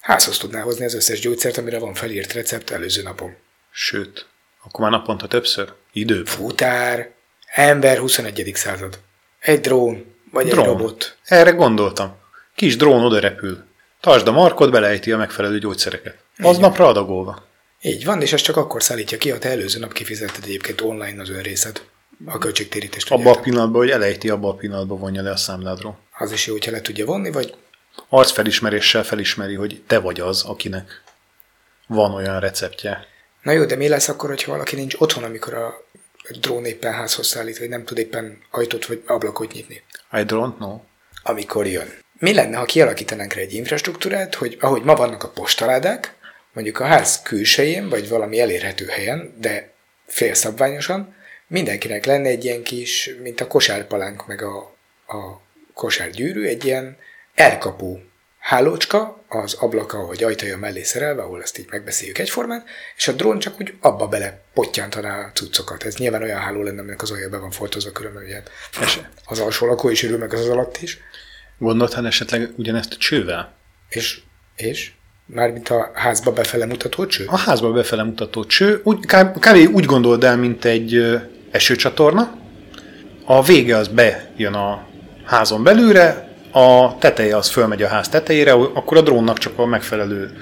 Házhoz 0.01 0.39
tudná 0.39 0.61
hozni 0.61 0.85
az 0.85 0.95
összes 0.95 1.21
gyógyszert, 1.21 1.57
amire 1.57 1.79
van 1.79 1.95
felírt 1.95 2.33
recept 2.33 2.71
előző 2.71 3.03
napon. 3.03 3.37
Sőt, 3.71 4.27
akkor 4.65 4.81
már 4.81 4.91
naponta 4.91 5.27
többször? 5.27 5.73
Idő. 5.93 6.25
Futár, 6.25 7.11
ember 7.47 7.99
21. 7.99 8.51
század. 8.55 8.99
Egy 9.41 9.61
drón, 9.61 10.15
vagy 10.31 10.47
drón. 10.47 10.65
egy 10.65 10.71
robot. 10.71 11.17
Erre 11.25 11.51
gondoltam. 11.51 12.17
Kis 12.55 12.77
drón 12.77 13.05
oda 13.05 13.19
repül. 13.19 13.65
Tartsd 14.01 14.29
a 14.29 14.33
markot, 14.33 14.71
belejti 14.71 15.13
a 15.13 15.17
megfelelő 15.17 15.59
gyógyszereket. 15.59 16.27
Az 16.43 16.59
napra 16.59 16.87
adagolva. 16.87 17.47
Így 17.81 18.05
van, 18.05 18.23
és 18.23 18.33
ezt 18.33 18.45
csak 18.45 18.57
akkor 18.57 18.83
szállítja 18.83 19.19
ki, 19.19 19.31
ha 19.31 19.39
te 19.39 19.49
előző 19.49 19.79
nap 19.79 19.93
kifizetted 19.93 20.45
egyébként 20.45 20.81
online 20.81 21.23
az 21.23 21.31
önrészed. 21.31 21.83
A 22.27 22.39
költségtérítést. 22.39 23.11
Abban 23.11 23.37
a 23.37 23.41
pillanatban, 23.41 23.81
hogy 23.81 23.91
elejti, 23.91 24.29
abban 24.29 24.51
a 24.51 24.55
pillanatban 24.55 24.99
vonja 24.99 25.23
le 25.23 25.31
a 25.31 25.37
számládról. 25.37 25.99
Az 26.19 26.33
is 26.33 26.47
jó, 26.47 26.53
hogyha 26.53 26.71
le 26.71 26.81
tudja 26.81 27.05
vonni, 27.05 27.31
vagy... 27.31 27.55
Arcfelismeréssel 28.09 29.05
felismeri, 29.05 29.55
hogy 29.55 29.83
te 29.87 29.99
vagy 29.99 30.21
az, 30.21 30.43
akinek 30.43 31.03
van 31.87 32.15
olyan 32.15 32.41
receptje. 32.41 33.07
Na 33.43 33.53
jó, 33.53 33.65
de 33.65 33.77
mi 33.77 33.89
lesz 33.89 34.09
akkor, 34.09 34.29
hogyha 34.29 34.53
valaki 34.53 34.77
nincs 34.77 34.95
otthon, 34.99 35.25
amikor 35.25 35.55
a 35.55 35.85
drón 36.41 36.65
éppen 36.65 36.93
házhoz 36.93 37.27
szállít, 37.27 37.59
vagy 37.59 37.69
nem 37.69 37.85
tud 37.85 37.99
éppen 37.99 38.39
ajtót 38.51 38.87
vagy 38.87 39.03
ablakot 39.07 39.53
nyitni? 39.53 39.83
I 40.13 40.23
don't 40.27 40.57
know. 40.57 40.81
Amikor 41.23 41.67
jön. 41.67 41.89
Mi 42.19 42.35
lenne, 42.35 42.57
ha 42.57 42.65
kialakítanánk 42.65 43.33
rá 43.33 43.41
egy 43.41 43.53
infrastruktúrát, 43.53 44.35
hogy 44.35 44.57
ahogy 44.61 44.83
ma 44.83 44.95
vannak 44.95 45.23
a 45.23 45.29
postaládák, 45.29 46.17
mondjuk 46.59 46.81
a 46.81 46.85
ház 46.85 47.23
külsején, 47.23 47.89
vagy 47.89 48.09
valami 48.09 48.41
elérhető 48.41 48.87
helyen, 48.87 49.35
de 49.41 49.73
félszabványosan, 50.07 51.15
mindenkinek 51.47 52.05
lenne 52.05 52.29
egy 52.29 52.45
ilyen 52.45 52.63
kis, 52.63 53.11
mint 53.23 53.41
a 53.41 53.47
kosárpalánk, 53.47 54.27
meg 54.27 54.43
a, 54.43 54.57
a 55.07 55.41
kosárgyűrű, 55.75 56.47
egy 56.47 56.65
ilyen 56.65 56.97
elkapó 57.35 58.03
hálócska 58.39 59.25
az 59.29 59.55
ablaka 59.55 60.07
vagy 60.07 60.25
ajtaja 60.25 60.59
mellé 60.59 60.83
szerelve, 60.83 61.23
ahol 61.23 61.43
ezt 61.43 61.59
így 61.59 61.67
megbeszéljük 61.71 62.19
egyformán, 62.19 62.65
és 62.97 63.09
a 63.09 63.13
drón 63.13 63.39
csak 63.39 63.61
úgy 63.61 63.75
abba 63.81 64.09
bele 64.09 64.43
pottyantaná 64.55 65.27
a 65.27 65.33
cuccokat. 65.33 65.85
Ez 65.85 65.97
nyilván 65.97 66.23
olyan 66.23 66.41
háló 66.41 66.63
lenne, 66.63 66.81
aminek 66.81 67.03
az 67.03 67.11
alja 67.11 67.29
be 67.29 67.37
van 67.37 67.51
foltozva 67.51 67.93
különben, 67.93 68.23
ugye 68.23 68.43
az 69.25 69.39
alsó 69.39 69.67
lakó 69.67 69.89
is 69.89 70.03
örül 70.03 70.19
meg 70.19 70.33
az, 70.33 70.41
az 70.41 70.49
alatt 70.49 70.77
is. 70.77 70.99
Gondoltál 71.59 72.07
esetleg 72.07 72.51
ugyanezt 72.57 72.93
a 72.93 72.97
csővel? 72.97 73.57
És? 73.89 74.21
És? 74.57 74.93
Mármint 75.35 75.69
a 75.69 75.91
házba 75.95 76.33
befele 76.33 76.67
mutató 76.67 77.07
cső? 77.07 77.25
A 77.27 77.37
házba 77.37 77.73
befele 77.73 78.03
mutató 78.03 78.45
cső, 78.45 78.81
úgy, 78.85 78.99
kb. 78.99 79.39
kb. 79.39 79.75
úgy 79.75 79.85
gondold 79.85 80.25
el, 80.25 80.37
mint 80.37 80.65
egy 80.65 81.19
esőcsatorna. 81.51 82.39
A 83.25 83.43
vége 83.43 83.77
az 83.77 83.89
bejön 83.89 84.55
a 84.55 84.87
házon 85.25 85.63
belőle, 85.63 86.29
a 86.53 86.99
teteje 86.99 87.37
az 87.37 87.49
fölmegy 87.49 87.83
a 87.83 87.89
ház 87.89 88.09
tetejére, 88.09 88.53
akkor 88.53 88.97
a 88.97 89.03
drónnak 89.03 89.39
csak 89.39 89.59
a 89.59 89.67
megfelelő 89.67 90.37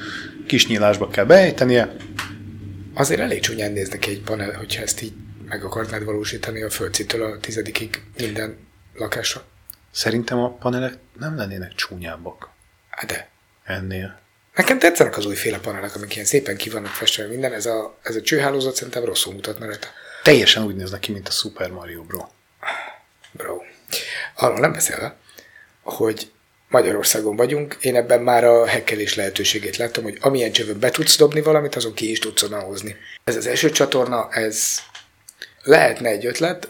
kis 0.47 0.66
nyílásba 0.66 1.09
kell 1.09 1.25
beejtenie. 1.25 1.97
Azért 2.95 3.21
elég 3.21 3.40
csúnyán 3.40 3.73
néz 3.73 3.88
neki 3.88 4.11
egy 4.11 4.21
panel, 4.21 4.52
hogyha 4.52 4.83
ezt 4.83 5.02
így 5.02 5.12
meg 5.49 5.64
akarnád 5.64 6.05
valósítani 6.05 6.62
a 6.62 6.71
földszítől 6.71 7.23
a 7.23 7.38
tizedikig 7.40 8.02
minden 8.19 8.57
lakásra. 8.95 9.43
Szerintem 9.90 10.38
a 10.38 10.50
panelek 10.50 10.99
nem 11.19 11.37
lennének 11.37 11.75
csúnyábbak. 11.75 12.49
Hát 12.90 13.07
de. 13.07 13.28
Ennél. 13.64 14.25
Nekem 14.57 14.79
tetszenek 14.79 15.17
az 15.17 15.27
újféle 15.27 15.59
panelek, 15.59 15.95
amik 15.95 16.15
ilyen 16.15 16.27
szépen 16.27 16.57
ki 16.57 16.71
vannak 16.71 16.91
festve 16.91 17.27
minden. 17.27 17.53
Ez 17.53 17.67
a, 17.67 17.99
ez 18.03 18.17
a 18.17 18.21
csőhálózat 18.21 18.75
szerintem 18.75 19.05
rosszul 19.05 19.33
mutatna 19.33 19.67
rajta. 19.67 19.89
Teljesen 20.23 20.65
úgy 20.65 20.75
néznek 20.77 21.01
ki, 21.01 21.13
mint 21.13 21.29
a 21.29 21.31
Super 21.31 21.71
Mario 21.71 22.03
Bro. 22.03 22.25
Bro. 23.33 23.57
Arról 24.35 24.59
nem 24.59 24.73
beszélve, 24.73 25.17
hogy 25.83 26.31
Magyarországon 26.69 27.37
vagyunk, 27.37 27.77
én 27.81 27.97
ebben 27.97 28.21
már 28.21 28.45
a 28.45 28.67
hekkelés 28.67 29.15
lehetőségét 29.15 29.77
láttam, 29.77 30.03
hogy 30.03 30.19
amilyen 30.21 30.53
csövön 30.53 30.79
be 30.79 30.91
tudsz 30.91 31.17
dobni 31.17 31.41
valamit, 31.41 31.75
azon 31.75 31.95
ki 31.95 32.11
is 32.11 32.19
tudsz 32.19 32.43
onnan 32.43 32.65
hozni. 32.65 32.97
Ez 33.25 33.37
az 33.37 33.47
első 33.47 33.71
csatorna, 33.71 34.29
ez 34.31 34.79
lehetne 35.63 36.09
egy 36.09 36.27
ötlet, 36.27 36.69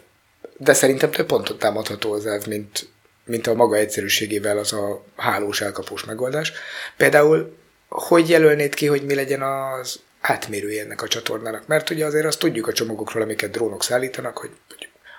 de 0.57 0.73
szerintem 0.73 1.11
több 1.11 1.27
pontot 1.27 1.59
támadható 1.59 2.13
az 2.13 2.27
elv, 2.27 2.47
mint, 2.47 2.89
mint 3.25 3.47
a 3.47 3.55
maga 3.55 3.77
egyszerűségével 3.77 4.59
az 4.59 4.73
a 4.73 5.05
hálós 5.17 5.61
elkapós 5.61 6.05
megoldás. 6.05 6.53
Például, 6.97 7.57
hogy 7.89 8.29
jelölnéd 8.29 8.75
ki, 8.75 8.87
hogy 8.87 9.03
mi 9.03 9.15
legyen 9.15 9.43
az 9.43 10.01
átmérője 10.21 10.83
ennek 10.83 11.03
a 11.03 11.09
csatornának? 11.09 11.67
Mert 11.67 11.91
ugye 11.91 12.05
azért 12.05 12.27
azt 12.27 12.39
tudjuk 12.39 12.67
a 12.67 12.73
csomagokról, 12.73 13.23
amiket 13.23 13.51
drónok 13.51 13.83
szállítanak, 13.83 14.39
hogy 14.39 14.51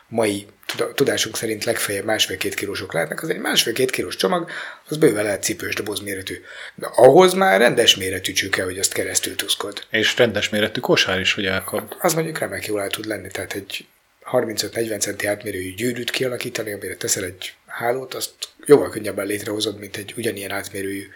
mai 0.07 0.47
tudásunk 0.95 1.37
szerint 1.37 1.63
legfeljebb 1.63 2.05
másfél-két 2.05 2.53
kilósok 2.53 2.93
lehetnek, 2.93 3.23
az 3.23 3.29
egy 3.29 3.39
másfél-két 3.39 3.91
kilós 3.91 4.15
csomag, 4.15 4.49
az 4.87 4.97
bőven 4.97 5.23
lehet 5.23 5.43
cipős 5.43 5.75
doboz 5.75 5.99
méretű. 5.99 6.41
De 6.75 6.87
ahhoz 6.95 7.33
már 7.33 7.59
rendes 7.59 7.95
méretű 7.95 8.31
csüke, 8.31 8.63
hogy 8.63 8.79
azt 8.79 8.93
keresztül 8.93 9.35
tuszkod. 9.35 9.85
És 9.89 10.17
rendes 10.17 10.49
méretű 10.49 10.79
kosár 10.79 11.19
is, 11.19 11.33
hogy 11.33 11.45
elkap. 11.45 11.95
Az 11.99 12.13
mondjuk 12.13 12.37
remek 12.37 12.65
jól 12.65 12.81
el 12.81 12.89
tud 12.89 13.05
lenni, 13.05 13.27
tehát 13.31 13.53
egy 13.53 13.87
35-40 14.31 14.99
centi 14.99 15.27
átmérőjű 15.27 15.73
gyűrűt 15.73 16.09
kialakítani, 16.09 16.73
amire 16.73 16.95
teszel 16.95 17.23
egy 17.23 17.53
hálót, 17.65 18.13
azt 18.13 18.33
jóval 18.65 18.89
könnyebben 18.89 19.25
létrehozod, 19.25 19.79
mint 19.79 19.97
egy 19.97 20.13
ugyanilyen 20.17 20.51
átmérőjű 20.51 21.07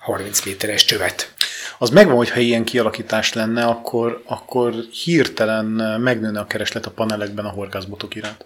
30 0.00 0.44
méteres 0.44 0.84
csövet 0.84 1.32
az 1.82 1.90
megvan, 1.90 2.16
hogy 2.16 2.30
ha 2.30 2.40
ilyen 2.40 2.64
kialakítás 2.64 3.32
lenne, 3.32 3.64
akkor, 3.64 4.22
akkor 4.26 4.74
hirtelen 5.04 5.66
megnőne 6.00 6.40
a 6.40 6.46
kereslet 6.46 6.86
a 6.86 6.90
panelekben 6.90 7.44
a 7.44 7.48
horgászbotok 7.48 8.14
iránt. 8.14 8.44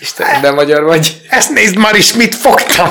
Isten, 0.00 0.40
de 0.40 0.50
magyar 0.50 0.82
vagy. 0.82 1.20
Ezt 1.28 1.50
nézd 1.50 1.76
már 1.76 1.94
is, 1.94 2.12
mit 2.12 2.34
fogtam! 2.34 2.90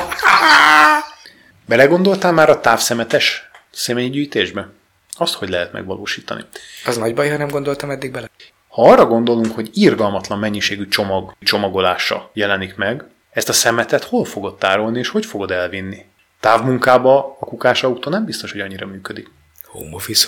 Belegondoltál 1.65 2.31
már 2.31 2.49
a 2.49 2.59
távszemetes 2.59 3.49
személygyűjtésbe? 3.71 4.69
Azt 5.17 5.33
hogy 5.33 5.49
lehet 5.49 5.71
megvalósítani? 5.71 6.45
Az 6.85 6.97
nagy 6.97 7.13
baj, 7.13 7.29
ha 7.29 7.37
nem 7.37 7.47
gondoltam 7.47 7.89
eddig 7.89 8.11
bele. 8.11 8.29
Ha 8.67 8.91
arra 8.91 9.05
gondolunk, 9.05 9.55
hogy 9.55 9.69
irgalmatlan 9.73 10.39
mennyiségű 10.39 10.87
csomag 10.87 11.35
csomagolása 11.43 12.29
jelenik 12.33 12.75
meg, 12.75 13.05
ezt 13.33 13.49
a 13.49 13.53
szemetet 13.53 14.03
hol 14.03 14.25
fogod 14.25 14.57
tárolni, 14.57 14.99
és 14.99 15.07
hogy 15.07 15.25
fogod 15.25 15.51
elvinni? 15.51 16.05
Távmunkába 16.39 17.37
a 17.39 17.45
kukás 17.45 17.83
autó 17.83 18.09
nem 18.09 18.25
biztos, 18.25 18.51
hogy 18.51 18.61
annyira 18.61 18.85
működik. 18.85 19.31
Home 19.63 19.95
office 19.95 20.27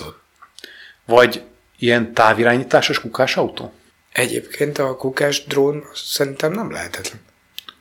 Vagy 1.06 1.42
ilyen 1.78 2.14
távirányításos 2.14 3.00
kukás 3.00 3.38
autó? 3.38 3.74
Egyébként 4.14 4.78
a 4.78 4.96
kukás 4.96 5.46
drón 5.46 5.84
szerintem 5.94 6.52
nem 6.52 6.72
lehetetlen. 6.72 7.22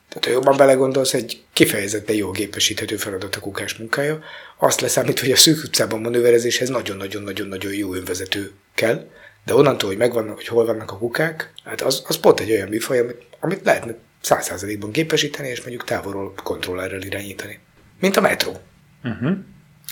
Tehát 0.09 0.25
ha 0.25 0.31
jobban 0.31 0.57
belegondolsz, 0.57 1.15
egy 1.15 1.45
kifejezetten 1.53 2.17
jó 2.17 2.31
gépesíthető 2.31 2.97
feladat 2.97 3.37
a 3.37 3.41
kukás 3.41 3.75
munkája. 3.75 4.19
Azt 4.59 4.81
leszámít, 4.81 5.21
hogy 5.21 5.31
a 5.31 5.37
szűk 5.37 5.63
utcában 5.65 6.01
manőverezéshez 6.01 6.69
nagyon-nagyon-nagyon-nagyon 6.69 7.73
jó 7.73 7.95
önvezető 7.95 8.53
kell, 8.75 9.11
de 9.45 9.55
onnantól, 9.55 9.89
hogy 9.89 9.99
megvannak, 9.99 10.37
hogy 10.37 10.47
hol 10.47 10.65
vannak 10.65 10.91
a 10.91 10.99
kukák, 10.99 11.53
hát 11.65 11.81
az, 11.81 12.03
az 12.07 12.17
pont 12.17 12.41
egy 12.41 12.51
olyan 12.51 12.69
műfaj, 12.69 12.99
amit, 12.99 13.23
amit 13.41 13.65
lehetne 13.65 13.95
száz 14.25 14.45
százalékban 14.45 14.91
gépesíteni, 14.91 15.49
és 15.49 15.61
mondjuk 15.61 15.85
távolról 15.85 16.33
kontrollerrel 16.43 17.03
irányítani. 17.03 17.59
Mint 18.01 18.17
a 18.17 18.21
metró. 18.21 18.61
Uh-huh. 19.05 19.37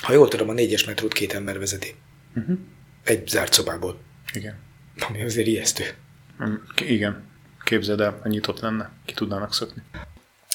Ha 0.03 0.13
jól 0.13 0.29
tudom, 0.29 0.49
a 0.49 0.53
négyes 0.53 0.85
metrót 0.85 1.13
két 1.13 1.35
ember 1.35 1.59
vezeti. 1.59 1.95
Uh-huh. 2.35 2.59
Egy 3.05 3.29
zárt 3.29 3.53
szobából. 3.53 4.01
Igen. 4.33 4.59
Ami 5.09 5.23
azért 5.23 5.47
ijesztő. 5.47 5.85
Mm, 6.45 6.55
igen. 6.77 7.25
Képzeld 7.65 8.01
el, 8.01 8.21
nyitott 8.25 8.61
lenne, 8.61 8.91
ki 9.05 9.15
tudnának 9.15 9.55
szökni. 9.55 9.83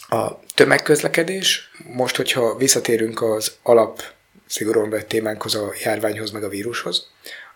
A 0.10 0.40
tömegközlekedés, 0.56 1.72
most, 1.94 2.16
hogyha 2.16 2.56
visszatérünk 2.56 3.22
az 3.22 3.58
alap 3.64 4.02
szigorúan 4.46 4.90
vett 4.90 5.08
témánkhoz, 5.08 5.56
a 5.56 5.74
járványhoz, 5.84 6.32
meg 6.32 6.44
a 6.44 6.50
vírushoz, 6.50 7.12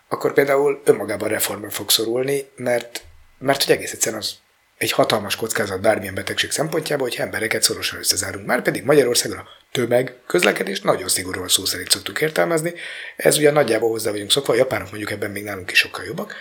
akkor 0.08 0.32
például 0.32 0.82
önmagában 0.84 1.28
reformra 1.28 1.70
fog 1.70 1.90
szorulni, 1.90 2.48
mert, 2.56 3.04
mert 3.38 3.62
hogy 3.62 3.74
egész 3.74 3.92
egyszerűen 3.92 4.20
az 4.20 4.36
egy 4.82 4.92
hatalmas 4.92 5.36
kockázat 5.36 5.80
bármilyen 5.80 6.14
betegség 6.14 6.50
szempontjából, 6.50 7.08
hogy 7.08 7.18
embereket 7.18 7.62
szorosan 7.62 7.98
összezárunk. 7.98 8.46
Már 8.46 8.62
pedig 8.62 8.84
Magyarországon 8.84 9.38
a 9.38 9.46
tömeg 9.72 10.14
közlekedés 10.26 10.80
nagyon 10.80 11.08
szigorúan 11.08 11.48
szó 11.48 11.64
szerint 11.64 11.90
szoktuk 11.90 12.20
értelmezni. 12.20 12.74
Ez 13.16 13.36
ugye 13.36 13.50
nagyjából 13.50 13.90
hozzá 13.90 14.10
vagyunk 14.10 14.30
szokva, 14.30 14.52
a 14.52 14.56
japánok 14.56 14.88
mondjuk 14.88 15.10
ebben 15.10 15.30
még 15.30 15.44
nálunk 15.44 15.70
is 15.70 15.78
sokkal 15.78 16.04
jobbak. 16.04 16.34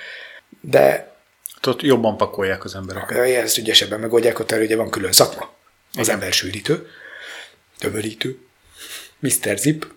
De 0.62 1.16
ott 1.68 1.82
jobban 1.82 2.18
pakolják 2.18 2.64
az 2.64 2.76
embereket. 2.76 3.18
Ezt 3.18 3.58
ügyesebben 3.58 4.00
megoldják, 4.00 4.40
ott 4.40 4.52
erre 4.52 4.64
ugye 4.64 4.76
van 4.76 4.90
külön 4.90 5.12
szakma. 5.12 5.54
Az 5.94 6.00
Igen. 6.00 6.14
ember 6.14 6.34
sűrítő, 6.34 6.88
tömörítő, 7.78 8.38
Mr. 9.20 9.58
Zip. 9.58 9.88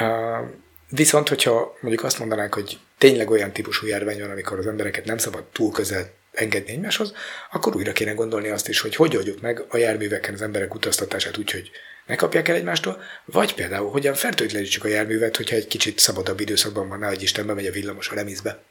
Uh, 0.00 0.48
viszont, 0.88 1.28
hogyha 1.28 1.76
mondjuk 1.80 2.04
azt 2.04 2.18
mondanánk, 2.18 2.54
hogy 2.54 2.78
tényleg 2.98 3.30
olyan 3.30 3.52
típusú 3.52 3.86
járvány 3.86 4.20
van, 4.20 4.30
amikor 4.30 4.58
az 4.58 4.66
embereket 4.66 5.04
nem 5.04 5.18
szabad 5.18 5.44
túl 5.44 5.72
közel 5.72 6.18
engedni 6.32 6.70
egymáshoz, 6.70 7.12
akkor 7.50 7.76
újra 7.76 7.92
kéne 7.92 8.12
gondolni 8.12 8.48
azt 8.48 8.68
is, 8.68 8.80
hogy 8.80 8.94
hogy 8.94 9.16
oldjuk 9.16 9.40
meg 9.40 9.64
a 9.68 9.76
járműveken 9.76 10.34
az 10.34 10.42
emberek 10.42 10.74
utaztatását 10.74 11.36
úgy, 11.36 11.50
hogy 11.50 11.70
ne 12.06 12.14
kapják 12.14 12.48
el 12.48 12.54
egymástól, 12.54 13.02
vagy 13.24 13.54
például 13.54 13.90
hogyan 13.90 14.14
fertőtlenítsük 14.14 14.84
a 14.84 14.88
járművet, 14.88 15.36
hogyha 15.36 15.56
egy 15.56 15.66
kicsit 15.66 15.98
szabadabb 15.98 16.40
időszakban 16.40 16.88
van, 16.88 17.04
hogy 17.04 17.22
Isten 17.22 17.46
bemegy 17.46 17.66
a 17.66 17.72
villamos 17.72 18.08
a 18.08 18.14
lemizbe. 18.14 18.62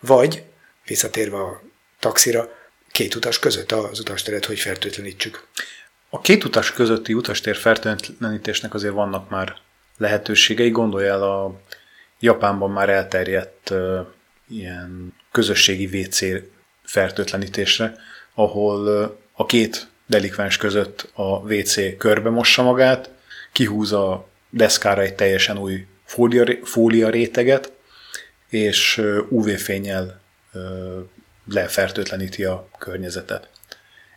Vagy, 0.00 0.42
visszatérve 0.86 1.36
a 1.36 1.62
taxira, 1.98 2.56
két 2.92 3.14
utas 3.14 3.38
között 3.38 3.72
az 3.72 4.00
utasteret, 4.00 4.44
hogy 4.44 4.58
fertőtlenítsük. 4.58 5.46
A 6.10 6.20
két 6.20 6.44
utas 6.44 6.72
közötti 6.72 7.14
utastér 7.14 7.56
fertőtlenítésnek 7.56 8.74
azért 8.74 8.94
vannak 8.94 9.30
már 9.30 9.56
lehetőségei. 9.96 10.70
Gondolj 10.70 11.06
el 11.06 11.22
a 11.22 11.60
Japánban 12.20 12.70
már 12.70 12.88
elterjedt 12.88 13.70
uh, 13.70 13.98
ilyen 14.48 15.14
közösségi 15.32 16.00
WC 16.00 16.20
fertőtlenítésre, 16.88 17.96
ahol 18.34 18.88
a 19.32 19.46
két 19.46 19.88
delikvens 20.06 20.56
között 20.56 21.10
a 21.14 21.22
WC 21.22 21.96
körbe 21.96 22.30
mossa 22.30 22.62
magát, 22.62 23.10
kihúz 23.52 23.92
a 23.92 24.28
deszkára 24.50 25.02
egy 25.02 25.14
teljesen 25.14 25.58
új 25.58 25.86
fólia, 26.04 26.44
fólia 26.62 27.08
réteget, 27.08 27.72
és 28.48 29.02
UV-fényel 29.28 30.20
lefertőtleníti 31.48 32.44
a 32.44 32.68
környezetet. 32.78 33.48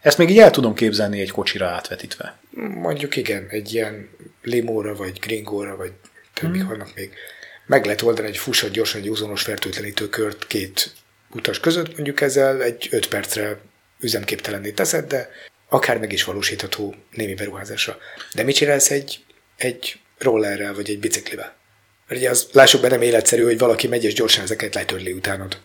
Ezt 0.01 0.17
még 0.17 0.29
így 0.29 0.39
el 0.39 0.51
tudom 0.51 0.73
képzelni 0.73 1.19
egy 1.19 1.31
kocsira 1.31 1.67
átvetítve. 1.67 2.37
Mondjuk 2.55 3.15
igen, 3.15 3.47
egy 3.49 3.73
ilyen 3.73 4.09
limóra, 4.41 4.95
vagy 4.95 5.19
gringóra, 5.19 5.75
vagy 5.75 5.91
többik 6.33 6.61
hmm. 6.61 6.69
vannak 6.69 6.95
még. 6.95 7.13
Meg 7.65 7.85
lehet 7.85 8.01
oldani 8.01 8.27
egy 8.27 8.37
fussat 8.37 8.71
gyorsan 8.71 9.01
egy 9.01 9.09
uzonos 9.09 9.41
fertőtlenítő 9.41 10.09
kört 10.09 10.47
két 10.47 10.93
utas 11.35 11.59
között, 11.59 11.93
mondjuk 11.95 12.21
ezzel 12.21 12.63
egy 12.63 12.87
5 12.91 13.07
percre 13.07 13.59
üzemképtelenné 13.99 14.71
teszed, 14.71 15.07
de 15.07 15.29
akár 15.69 15.97
meg 15.97 16.11
is 16.11 16.23
valósítható 16.23 16.95
némi 17.11 17.33
beruházásra. 17.33 17.97
De 18.33 18.43
mit 18.43 18.55
csinálsz 18.55 18.91
egy, 18.91 19.23
egy 19.57 19.99
rollerrel, 20.17 20.73
vagy 20.73 20.89
egy 20.89 20.99
biciklivel? 20.99 21.55
Mert 22.07 22.21
ugye 22.21 22.29
az, 22.29 22.47
lássuk 22.51 22.81
be, 22.81 22.87
nem 22.87 23.01
életszerű, 23.01 23.43
hogy 23.43 23.57
valaki 23.57 23.87
megy 23.87 24.03
és 24.03 24.13
gyorsan 24.13 24.43
ezeket 24.43 24.75
letörli 24.75 25.11
utánod. 25.11 25.57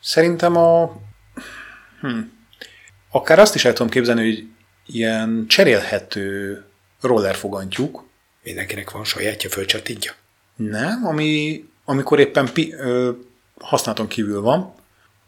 Szerintem 0.00 0.56
a... 0.56 1.00
Hm. 2.00 2.18
akár 3.10 3.38
azt 3.38 3.54
is 3.54 3.64
el 3.64 3.72
tudom 3.72 3.92
képzelni, 3.92 4.24
hogy 4.24 4.44
ilyen 4.86 5.44
cserélhető 5.48 6.64
rollerfogantyúk, 7.00 8.10
Mindenkinek 8.42 8.90
van 8.90 9.04
sajátja, 9.04 9.50
fölcsatítja. 9.50 10.12
nem, 10.56 11.06
ami, 11.06 11.64
amikor 11.84 12.20
éppen 12.20 12.52
pi, 12.52 12.72
ö, 12.72 13.10
használaton 13.62 14.08
kívül 14.08 14.40
van, 14.40 14.74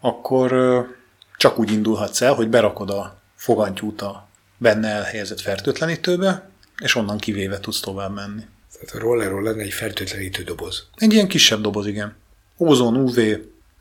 akkor 0.01 0.53
csak 1.37 1.59
úgy 1.59 1.73
indulhatsz 1.73 2.21
el, 2.21 2.35
hogy 2.35 2.49
berakod 2.49 2.91
a 2.91 3.21
fogantyút 3.37 4.03
a 4.03 4.29
benne 4.59 4.89
elhelyezett 4.89 5.41
fertőtlenítőbe, 5.41 6.49
és 6.83 6.95
onnan 6.95 7.19
kivéve 7.19 7.61
tudsz 7.61 7.81
tovább 7.81 8.15
menni. 8.15 8.43
Tehát 8.73 8.95
a 8.95 8.99
rollerról 8.99 9.43
lenne 9.43 9.63
egy 9.63 9.73
fertőtlenítő 9.73 10.43
doboz. 10.43 10.87
Egy 10.95 11.13
ilyen 11.13 11.29
kisebb 11.29 11.61
doboz, 11.61 11.87
igen. 11.87 12.17
Ózon, 12.59 12.97
UV, 12.97 13.19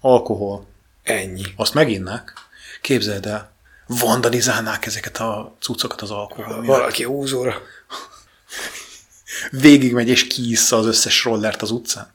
alkohol, 0.01 0.65
Ennyi. 1.03 1.43
azt 1.55 1.73
meginnák. 1.73 2.33
Képzeld 2.81 3.25
el, 3.25 3.51
vandalizálnák 3.87 4.85
ezeket 4.85 5.17
a 5.17 5.55
cuccokat 5.59 6.01
az 6.01 6.11
alkohol. 6.11 6.63
Valaki 6.65 7.05
úzóra. 7.05 7.61
Végigmegy 9.51 10.07
és 10.07 10.27
kiissza 10.27 10.77
az 10.77 10.85
összes 10.85 11.23
rollert 11.23 11.61
az 11.61 11.71
utcán. 11.71 12.11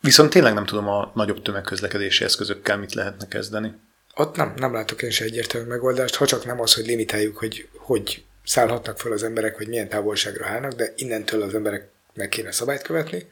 Viszont 0.00 0.30
tényleg 0.30 0.54
nem 0.54 0.66
tudom 0.66 0.88
a 0.88 1.12
nagyobb 1.14 1.42
tömegközlekedési 1.42 2.24
eszközökkel 2.24 2.76
mit 2.76 2.94
lehetne 2.94 3.28
kezdeni. 3.28 3.72
Ott 4.14 4.36
nem, 4.36 4.54
nem 4.56 4.72
látok 4.72 5.02
én 5.02 5.10
se 5.10 5.24
egyértelmű 5.24 5.68
megoldást, 5.68 6.14
ha 6.14 6.26
csak 6.26 6.44
nem 6.44 6.60
az, 6.60 6.74
hogy 6.74 6.86
limitáljuk, 6.86 7.36
hogy 7.36 7.68
hogy 7.76 8.24
szállhatnak 8.44 8.98
fel 8.98 9.12
az 9.12 9.22
emberek, 9.22 9.56
hogy 9.56 9.68
milyen 9.68 9.88
távolságra 9.88 10.46
állnak, 10.46 10.72
de 10.72 10.92
innentől 10.96 11.42
az 11.42 11.54
embereknek 11.54 12.28
kéne 12.28 12.52
szabályt 12.52 12.82
követni. 12.82 13.26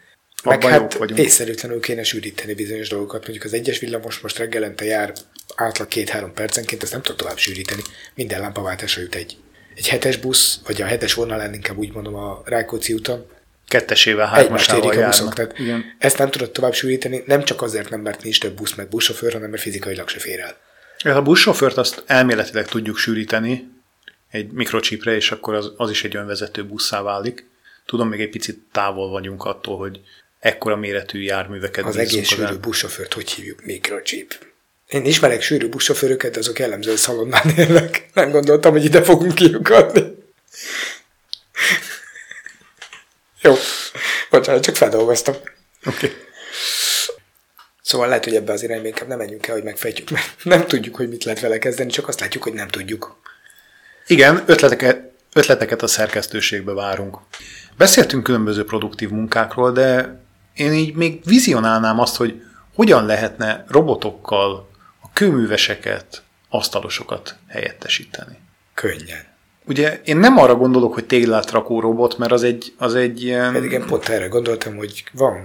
Meg 0.45 0.57
Abban 0.57 0.71
hát 0.71 0.95
vagyunk. 0.95 1.21
észszerűtlenül 1.21 1.81
kéne 1.81 2.03
sűríteni 2.03 2.55
bizonyos 2.55 2.89
dolgokat. 2.89 3.23
Mondjuk 3.23 3.45
az 3.45 3.53
egyes 3.53 3.79
villamos 3.79 4.19
most 4.19 4.39
reggelente 4.39 4.85
jár 4.85 5.13
átlag 5.55 5.89
két-három 5.89 6.33
percenként, 6.33 6.83
ezt 6.83 6.93
nem 6.93 7.03
tud 7.03 7.17
tovább 7.17 7.37
sűríteni. 7.37 7.83
Minden 8.15 8.41
lámpaváltásra 8.41 9.03
jut 9.03 9.15
egy. 9.15 9.37
Egy 9.75 9.89
hetes 9.89 10.17
busz, 10.17 10.61
vagy 10.67 10.83
a 10.83 10.87
hetes 10.87 11.15
vonalán 11.15 11.55
inkább 11.55 11.77
úgy 11.77 11.93
mondom 11.93 12.15
a 12.15 12.43
Rákóczi 12.45 12.93
úton, 12.93 13.27
Kettesével, 13.69 14.27
hármasával 14.27 14.95
járnak. 14.95 15.35
Tehát 15.35 15.59
Igen. 15.59 15.85
ezt 15.99 16.19
nem 16.19 16.31
tudod 16.31 16.51
tovább 16.51 16.75
sűríteni, 16.75 17.23
nem 17.27 17.45
csak 17.45 17.63
azért 17.63 17.91
nem, 17.91 18.01
mert 18.01 18.23
nincs 18.23 18.41
több 18.41 18.57
busz 18.57 18.75
meg 18.75 18.89
buszsofőr, 18.89 19.33
hanem 19.33 19.51
mert 19.51 19.63
fizikailag 19.63 20.09
se 20.09 20.19
fér 20.19 20.41
el. 20.41 21.17
A 21.17 21.23
buszsofőrt 21.23 21.77
azt 21.77 22.03
elméletileg 22.07 22.67
tudjuk 22.67 22.97
sűríteni 22.97 23.69
egy 24.31 24.51
mikrocsipre, 24.53 25.15
és 25.15 25.31
akkor 25.31 25.55
az, 25.55 25.73
az 25.77 25.91
is 25.91 26.05
egy 26.05 26.17
önvezető 26.17 26.65
busszá 26.65 27.03
válik. 27.03 27.47
Tudom, 27.87 28.09
még 28.09 28.21
egy 28.21 28.31
picit 28.31 28.59
távol 28.73 29.11
vagyunk 29.11 29.45
attól, 29.45 29.79
hogy 29.79 30.01
ekkora 30.39 30.77
méretű 30.77 31.21
járműveket 31.21 31.85
Az 31.85 31.97
egész 31.97 32.29
sűrű 32.29 32.43
el. 32.43 32.57
buszsofőrt 32.57 33.13
hogy 33.13 33.31
hívjuk? 33.31 33.65
Mikrochip. 33.65 34.39
Én 34.89 35.05
ismerek 35.05 35.43
sűrű 35.43 35.69
buszsofőröket, 35.69 36.33
de 36.33 36.39
azok 36.39 36.59
jellemzően 36.59 36.97
szalonnán 36.97 37.51
élnek. 37.57 38.09
Nem 38.15 38.31
gondoltam, 38.31 38.73
hogy 38.73 38.85
ide 38.85 39.03
fogunk 39.03 39.35
kiukadni. 39.35 40.16
Jó. 43.47 43.55
Bocsánat, 44.31 44.63
csak 44.63 44.77
feldolgoztam. 44.77 45.35
Okay. 45.85 46.13
Szóval 47.83 48.09
lehet, 48.09 48.25
hogy 48.25 48.35
ebbe 48.35 48.53
az 48.53 48.63
irányba 48.63 48.87
inkább 48.87 49.09
nem 49.09 49.19
menjünk 49.19 49.47
el, 49.47 49.55
hogy 49.55 49.65
megfejtjük, 49.65 50.11
mert 50.11 50.35
nem 50.43 50.67
tudjuk, 50.67 50.97
hogy 50.97 51.09
mit 51.09 51.25
lehet 51.25 51.41
vele 51.41 51.59
kezdeni, 51.59 51.91
csak 51.91 52.09
azt 52.09 52.21
látjuk, 52.21 52.43
hogy 52.43 52.53
nem 52.53 52.69
tudjuk. 52.69 53.21
Igen, 54.07 54.43
ötleteket, 54.47 55.13
ötleteket 55.33 55.83
a 55.83 55.87
szerkesztőségbe 55.87 56.73
várunk. 56.73 57.19
Beszéltünk 57.77 58.23
különböző 58.23 58.65
produktív 58.65 59.11
munkákról, 59.11 59.73
de 59.73 60.21
én 60.55 60.73
így 60.73 60.95
még 60.95 61.21
vizionálnám 61.25 62.01
azt, 62.01 62.17
hogy 62.17 62.43
hogyan 62.75 63.07
lehetne 63.07 63.65
robotokkal 63.69 64.71
a 65.01 65.13
kőműveseket, 65.13 66.23
asztalosokat 66.49 67.37
helyettesíteni. 67.49 68.39
Könnyen. 68.75 69.36
Ugye 69.69 70.01
én 70.05 70.17
nem 70.17 70.39
arra 70.39 70.55
gondolok, 70.55 70.95
hogy 70.95 71.07
téglát 71.07 71.51
rakó 71.51 71.81
robot, 71.81 72.19
mert 72.19 72.33
az 72.33 72.43
egy, 72.43 72.75
az 72.79 72.95
egy 72.95 73.23
ilyen... 73.23 73.53
Pedig 73.53 73.73
én 73.73 73.87
pont 73.87 74.09
erre 74.09 74.27
gondoltam, 74.27 74.77
hogy 74.77 75.05
van 75.13 75.43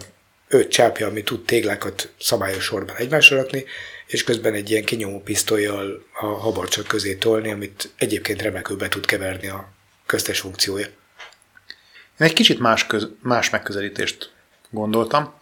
öt 0.47 0.69
csápja, 0.69 1.07
ami 1.07 1.23
tud 1.23 1.45
téglákat 1.45 2.09
szabályos 2.19 2.63
sorban 2.63 2.95
egymásra 2.95 3.35
rakni, 3.37 3.65
és 4.07 4.23
közben 4.23 4.53
egy 4.53 4.69
ilyen 4.69 4.83
kinyomó 4.83 5.19
pisztolyjal 5.19 6.05
a 6.13 6.25
habarcsok 6.25 6.87
közé 6.87 7.15
tolni, 7.15 7.51
amit 7.51 7.93
egyébként 7.97 8.41
remekül 8.41 8.77
be 8.77 8.87
tud 8.87 9.05
keverni 9.05 9.47
a 9.47 9.67
köztes 10.05 10.39
funkciója. 10.39 10.85
Én 12.19 12.27
egy 12.27 12.33
kicsit 12.33 12.59
más, 12.59 12.87
köz, 12.87 13.07
más 13.21 13.49
megközelítést 13.49 14.33
gondoltam. 14.69 15.33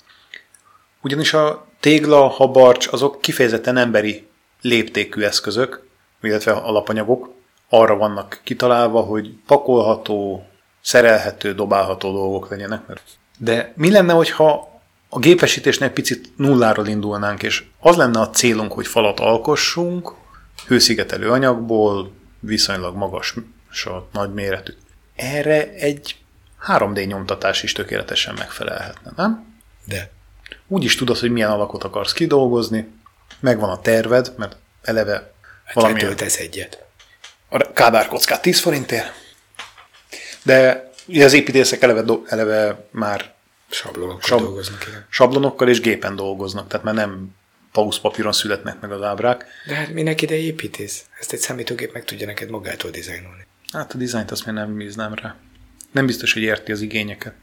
Ugyanis 1.02 1.34
a 1.34 1.68
tégla, 1.80 2.28
habarcs, 2.28 2.88
azok 2.88 3.22
kifejezetten 3.22 3.78
emberi 3.78 4.28
léptékű 4.62 5.22
eszközök, 5.22 5.86
illetve 6.22 6.52
alapanyagok, 6.52 7.38
arra 7.70 7.96
vannak 7.96 8.42
kitalálva, 8.44 9.02
hogy 9.02 9.34
pakolható, 9.48 10.46
szerelhető, 10.82 11.54
dobálható 11.54 12.12
dolgok 12.12 12.50
legyenek. 12.50 12.82
De 13.38 13.74
mi 13.76 13.92
lenne, 13.92 14.14
hogyha 14.14 14.80
a 15.10 15.20
gépesítésnek 15.20 15.94
picit 15.94 16.38
nulláról 16.38 16.88
indulnánk, 16.88 17.44
és 17.44 17.64
az 17.80 17.96
lenne 17.96 18.20
a 18.20 18.30
célunk, 18.30 18.72
hogy 18.72 18.88
falat 18.88 19.20
alkossunk, 19.20 20.14
hőszigetelő 20.68 21.32
anyagból, 21.32 22.12
viszonylag 22.40 22.96
magas, 22.96 23.36
nagy 24.12 24.34
méretű. 24.34 24.74
Erre 25.16 25.74
egy 25.74 26.16
3D 26.68 27.08
nyomtatás 27.08 27.64
is 27.64 27.72
tökéletesen 27.72 28.36
megfelelhetne, 28.38 29.12
nem? 29.16 29.58
De 29.86 30.12
Úgy 30.68 30.84
is 30.84 30.96
tudod, 30.96 31.18
hogy 31.18 31.32
milyen 31.32 31.52
alakot 31.52 31.84
akarsz 31.84 32.14
kidolgozni, 32.14 32.88
megvan 33.40 33.70
a 33.70 33.80
terved, 33.82 34.34
mert 34.38 34.58
eleve 34.82 35.34
valamilyen 35.74 36.10
letöltesz 36.10 36.38
egyet. 36.38 36.89
A 37.50 37.74
kádárkockát 37.74 38.42
10 38.42 38.60
forintért, 38.60 39.12
de 40.44 40.92
ugye 41.08 41.26
az 41.26 41.34
építészek 41.34 41.82
eleve, 41.82 42.02
do- 42.02 42.32
eleve 42.32 42.88
már 42.92 43.34
Sablonokkal 43.70 44.22
Sab- 44.22 44.42
dolgoznak, 44.42 44.86
igen. 44.88 45.06
sablonokkal 45.10 45.70
és 45.70 45.82
gépen 45.82 46.16
dolgoznak, 46.16 46.68
tehát 46.68 46.86
már 46.86 46.94
nem 46.94 47.36
pauszpapíron 47.72 48.32
születnek 48.32 48.80
meg 48.80 48.92
az 48.92 49.02
ábrák. 49.02 49.46
De 49.68 49.74
hát 49.74 49.90
minek 49.90 50.22
ide 50.22 50.36
építész? 50.36 51.06
Ezt 51.20 51.34
egy 51.34 51.40
számítógép 51.40 51.94
meg 51.94 52.04
tudja 52.06 52.26
neked 52.26 52.50
magától 52.50 52.92
dizájnolni. 52.92 53.46
Hát 53.74 53.94
a 53.94 53.98
dizájnt 53.98 54.32
azt 54.32 54.46
még 54.46 54.56
nem 54.56 54.76
bíznám 54.76 55.14
rá. 55.14 55.36
Nem 55.92 56.06
biztos, 56.06 56.34
hogy 56.34 56.42
érti 56.42 56.72
az 56.72 56.82
igényeket. 56.82 57.34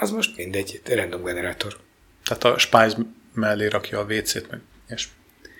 Az 0.00 0.10
most 0.10 0.36
mindegy, 0.36 0.80
random 0.84 1.22
generátor. 1.24 1.76
Tehát 2.24 2.44
a 2.44 2.58
Spice 2.58 2.96
mellé 3.32 3.66
rakja 3.66 3.98
a 3.98 4.04
WC-t, 4.04 4.50
meg 4.50 4.60
és 4.88 5.08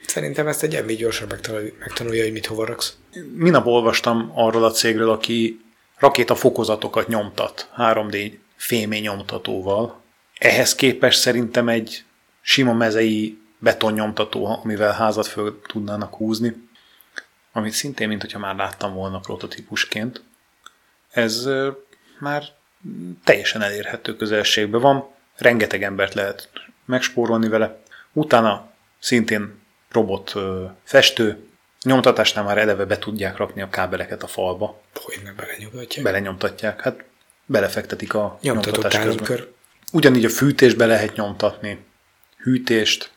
Szerintem 0.06 0.46
ezt 0.46 0.62
egy 0.62 0.74
emmi 0.74 0.94
gyorsan 0.94 1.28
megtanulja, 1.28 1.72
megtanulja, 1.78 2.22
hogy 2.22 2.32
mit 2.32 2.46
hova 2.46 2.66
raksz. 2.66 2.96
Minap 3.34 3.66
olvastam 3.66 4.32
arról 4.34 4.64
a 4.64 4.70
cégről, 4.70 5.10
aki 5.10 5.64
rakétafokozatokat 5.98 7.08
nyomtat 7.08 7.70
3D 7.76 8.38
fémé 8.56 8.98
nyomtatóval. 8.98 10.00
Ehhez 10.38 10.74
képest 10.74 11.18
szerintem 11.18 11.68
egy 11.68 12.04
sima 12.40 12.72
mezei 12.72 13.40
betonnyomtató, 13.58 14.46
amivel 14.46 14.92
házat 14.92 15.26
föl 15.26 15.60
tudnának 15.66 16.14
húzni, 16.14 16.68
amit 17.52 17.72
szintén, 17.72 18.08
mint 18.08 18.20
hogyha 18.20 18.38
már 18.38 18.56
láttam 18.56 18.94
volna 18.94 19.18
prototípusként. 19.18 20.22
Ez 21.10 21.48
már 22.18 22.44
teljesen 23.24 23.62
elérhető 23.62 24.16
közelségben 24.16 24.80
van, 24.80 25.08
rengeteg 25.36 25.82
embert 25.82 26.14
lehet 26.14 26.50
megspórolni 26.84 27.48
vele. 27.48 27.82
Utána 28.12 28.70
szintén 28.98 29.64
robot 29.90 30.34
festő, 30.84 31.46
nyomtatásnál 31.82 32.44
már 32.44 32.58
eleve 32.58 32.84
be 32.84 32.98
tudják 32.98 33.36
rakni 33.36 33.62
a 33.62 33.68
kábeleket 33.68 34.22
a 34.22 34.26
falba, 34.26 34.80
Hogy 34.94 35.20
nem 35.24 35.34
belenyugatja. 35.36 36.02
belenyomtatják, 36.02 36.80
hát 36.80 37.04
belefektetik 37.46 38.14
a 38.14 38.38
Nyomtatott 38.40 38.94
államkör. 38.94 39.52
Ugyanígy 39.92 40.24
a 40.24 40.28
fűtésbe 40.28 40.86
lehet 40.86 41.14
nyomtatni, 41.14 41.84
hűtést, 42.36 43.10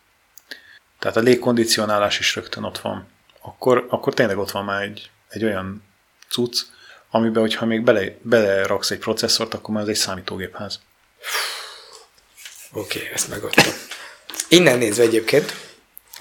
tehát 0.99 1.17
a 1.17 1.19
légkondicionálás 1.19 2.19
is 2.19 2.35
rögtön 2.35 2.63
ott 2.63 2.77
van. 2.77 3.07
Akkor, 3.41 3.87
akkor 3.89 4.13
tényleg 4.13 4.37
ott 4.37 4.51
van 4.51 4.65
már 4.65 4.81
egy, 4.81 5.09
egy 5.29 5.43
olyan 5.43 5.83
cucc, 6.29 6.61
amiben, 7.09 7.41
hogyha 7.41 7.65
még 7.65 7.83
bele, 7.83 8.17
beleraksz 8.21 8.91
egy 8.91 8.99
processzort, 8.99 9.53
akkor 9.53 9.73
már 9.73 9.83
ez 9.83 9.89
egy 9.89 9.95
számítógépház. 9.95 10.79
Oké, 12.71 12.99
okay, 12.99 13.11
ezt 13.13 13.29
megadtam. 13.29 13.73
Innen 14.49 14.77
nézve 14.77 15.03
egyébként 15.03 15.53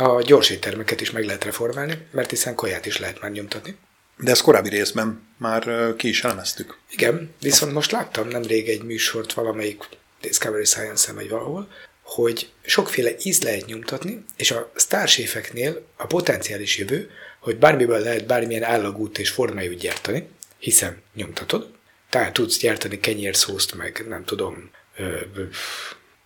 a 0.01 0.23
gyors 0.23 0.51
éttermeket 0.51 1.01
is 1.01 1.11
meg 1.11 1.25
lehet 1.25 1.45
reformálni, 1.45 2.07
mert 2.11 2.31
hiszen 2.31 2.55
kaját 2.55 2.87
is 2.87 2.99
lehet 2.99 3.21
már 3.21 3.31
nyomtatni. 3.31 3.77
De 4.17 4.31
ezt 4.31 4.43
korábbi 4.43 4.69
részben 4.69 5.29
már 5.37 5.95
ki 5.97 6.09
is 6.09 6.25
elemeztük. 6.25 6.79
Igen, 6.91 7.35
viszont 7.41 7.73
most 7.73 7.91
láttam 7.91 8.29
nemrég 8.29 8.69
egy 8.69 8.83
műsort 8.83 9.33
valamelyik 9.33 9.85
Discovery 10.21 10.65
Science-en 10.65 11.15
vagy 11.15 11.29
valahol, 11.29 11.69
hogy 12.03 12.51
sokféle 12.63 13.11
íz 13.23 13.43
lehet 13.43 13.67
nyomtatni, 13.67 14.25
és 14.37 14.51
a 14.51 14.73
Starshifeknél 14.77 15.87
a 15.97 16.07
potenciális 16.07 16.79
jövő, 16.79 17.11
hogy 17.41 17.57
bármiből 17.57 17.99
lehet 17.99 18.27
bármilyen 18.27 18.63
állagút 18.63 19.19
és 19.19 19.31
formájút 19.31 19.79
gyártani, 19.79 20.29
hiszen 20.59 21.03
nyomtatod, 21.15 21.71
tehát 22.11 22.33
tudsz 22.33 22.59
gyártani 22.59 23.01
kenyérszószt, 23.01 23.75
meg 23.75 24.05
nem 24.09 24.25
tudom, 24.25 24.71
ö, 24.97 25.03
ö, 25.35 25.43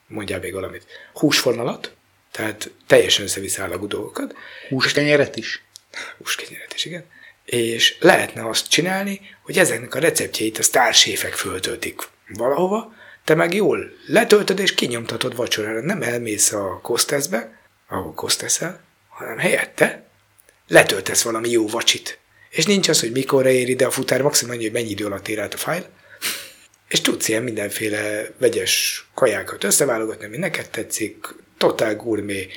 mondjál 0.07 0.41
még 0.41 0.53
valamit, 0.53 0.87
húsfornalat, 1.13 1.95
tehát 2.33 2.71
teljesen 2.87 3.25
összevisz 3.25 3.59
állagú 3.59 3.87
dolgokat, 3.87 4.35
Húskenyeret 4.69 5.37
is? 5.37 5.63
húskenyeret 6.19 6.75
is, 6.75 6.85
igen, 6.85 7.05
és 7.45 7.97
lehetne 8.01 8.49
azt 8.49 8.69
csinálni, 8.69 9.21
hogy 9.43 9.59
ezeknek 9.59 9.95
a 9.95 9.99
receptjeit 9.99 10.59
a 10.59 10.63
sztárséfek 10.63 11.33
föltöltik 11.33 12.01
valahova, 12.29 12.95
te 13.25 13.35
meg 13.35 13.55
jól 13.55 13.93
letöltöd 14.07 14.59
és 14.59 14.75
kinyomtatod 14.75 15.37
vacsorára. 15.37 15.81
Nem 15.81 16.03
elmész 16.03 16.53
a 16.53 16.81
Kosteszbe, 16.83 17.61
ahol 17.89 18.15
Kosteszel, 18.15 18.81
hanem 19.09 19.39
helyette 19.39 20.07
letöltesz 20.69 21.23
valami 21.23 21.51
jó 21.51 21.69
vacsit. 21.69 22.19
És 22.51 22.65
nincs 22.65 22.89
az, 22.89 23.01
hogy 23.01 23.13
mikorra 23.13 23.49
ér 23.49 23.69
ide 23.69 23.87
a 23.87 23.91
futár, 23.91 24.23
maximum 24.23 24.55
annyi, 24.55 24.63
hogy 24.63 24.73
mennyi 24.73 24.91
idő 24.91 25.05
alatt 25.05 25.29
ér 25.29 25.39
át 25.39 25.55
a 25.55 25.57
fájl, 25.57 25.89
és 26.89 27.01
tudsz 27.01 27.29
ilyen 27.29 27.43
mindenféle 27.43 28.31
vegyes 28.39 29.07
kajákat 29.15 29.65
összeválogatni, 29.65 30.25
ami 30.25 30.37
neked 30.37 30.71
tetszik, 30.71 31.35
totál 31.63 31.97
gurmé, 31.97 32.49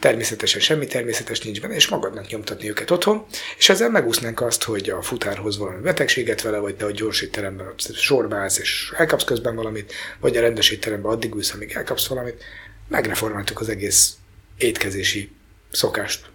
természetesen 0.00 0.60
semmi 0.60 0.86
természetes 0.86 1.40
nincs 1.40 1.60
benne, 1.60 1.74
és 1.74 1.88
magadnak 1.88 2.26
nyomtatni 2.26 2.68
őket 2.68 2.90
otthon, 2.90 3.26
és 3.58 3.68
ezzel 3.68 3.90
megúsznánk 3.90 4.40
azt, 4.40 4.62
hogy 4.62 4.90
a 4.90 5.02
futárhoz 5.02 5.58
valami 5.58 5.80
betegséget 5.80 6.42
vele, 6.42 6.58
vagy 6.58 6.76
te 6.76 6.84
a 6.84 6.90
gyors 6.90 7.20
étteremben 7.20 7.74
sorba 7.76 8.36
állsz, 8.36 8.58
és 8.58 8.92
elkapsz 8.96 9.24
közben 9.24 9.54
valamit, 9.54 9.92
vagy 10.20 10.36
a 10.36 10.40
rendes 10.40 10.70
étteremben 10.70 11.12
addig 11.12 11.34
ülsz, 11.34 11.52
amíg 11.52 11.72
elkapsz 11.72 12.06
valamit. 12.06 12.44
Megreformáltuk 12.88 13.60
az 13.60 13.68
egész 13.68 14.16
étkezési 14.56 15.30
szokást. 15.70 16.26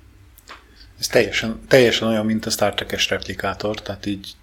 Ez 0.99 1.07
teljesen, 1.07 1.61
teljesen 1.67 2.07
olyan, 2.07 2.25
mint 2.25 2.45
a 2.45 2.49
Star 2.49 2.73
Trek-es 2.73 3.09
replikátor, 3.09 3.81
tehát 3.81 4.05
így 4.05 4.35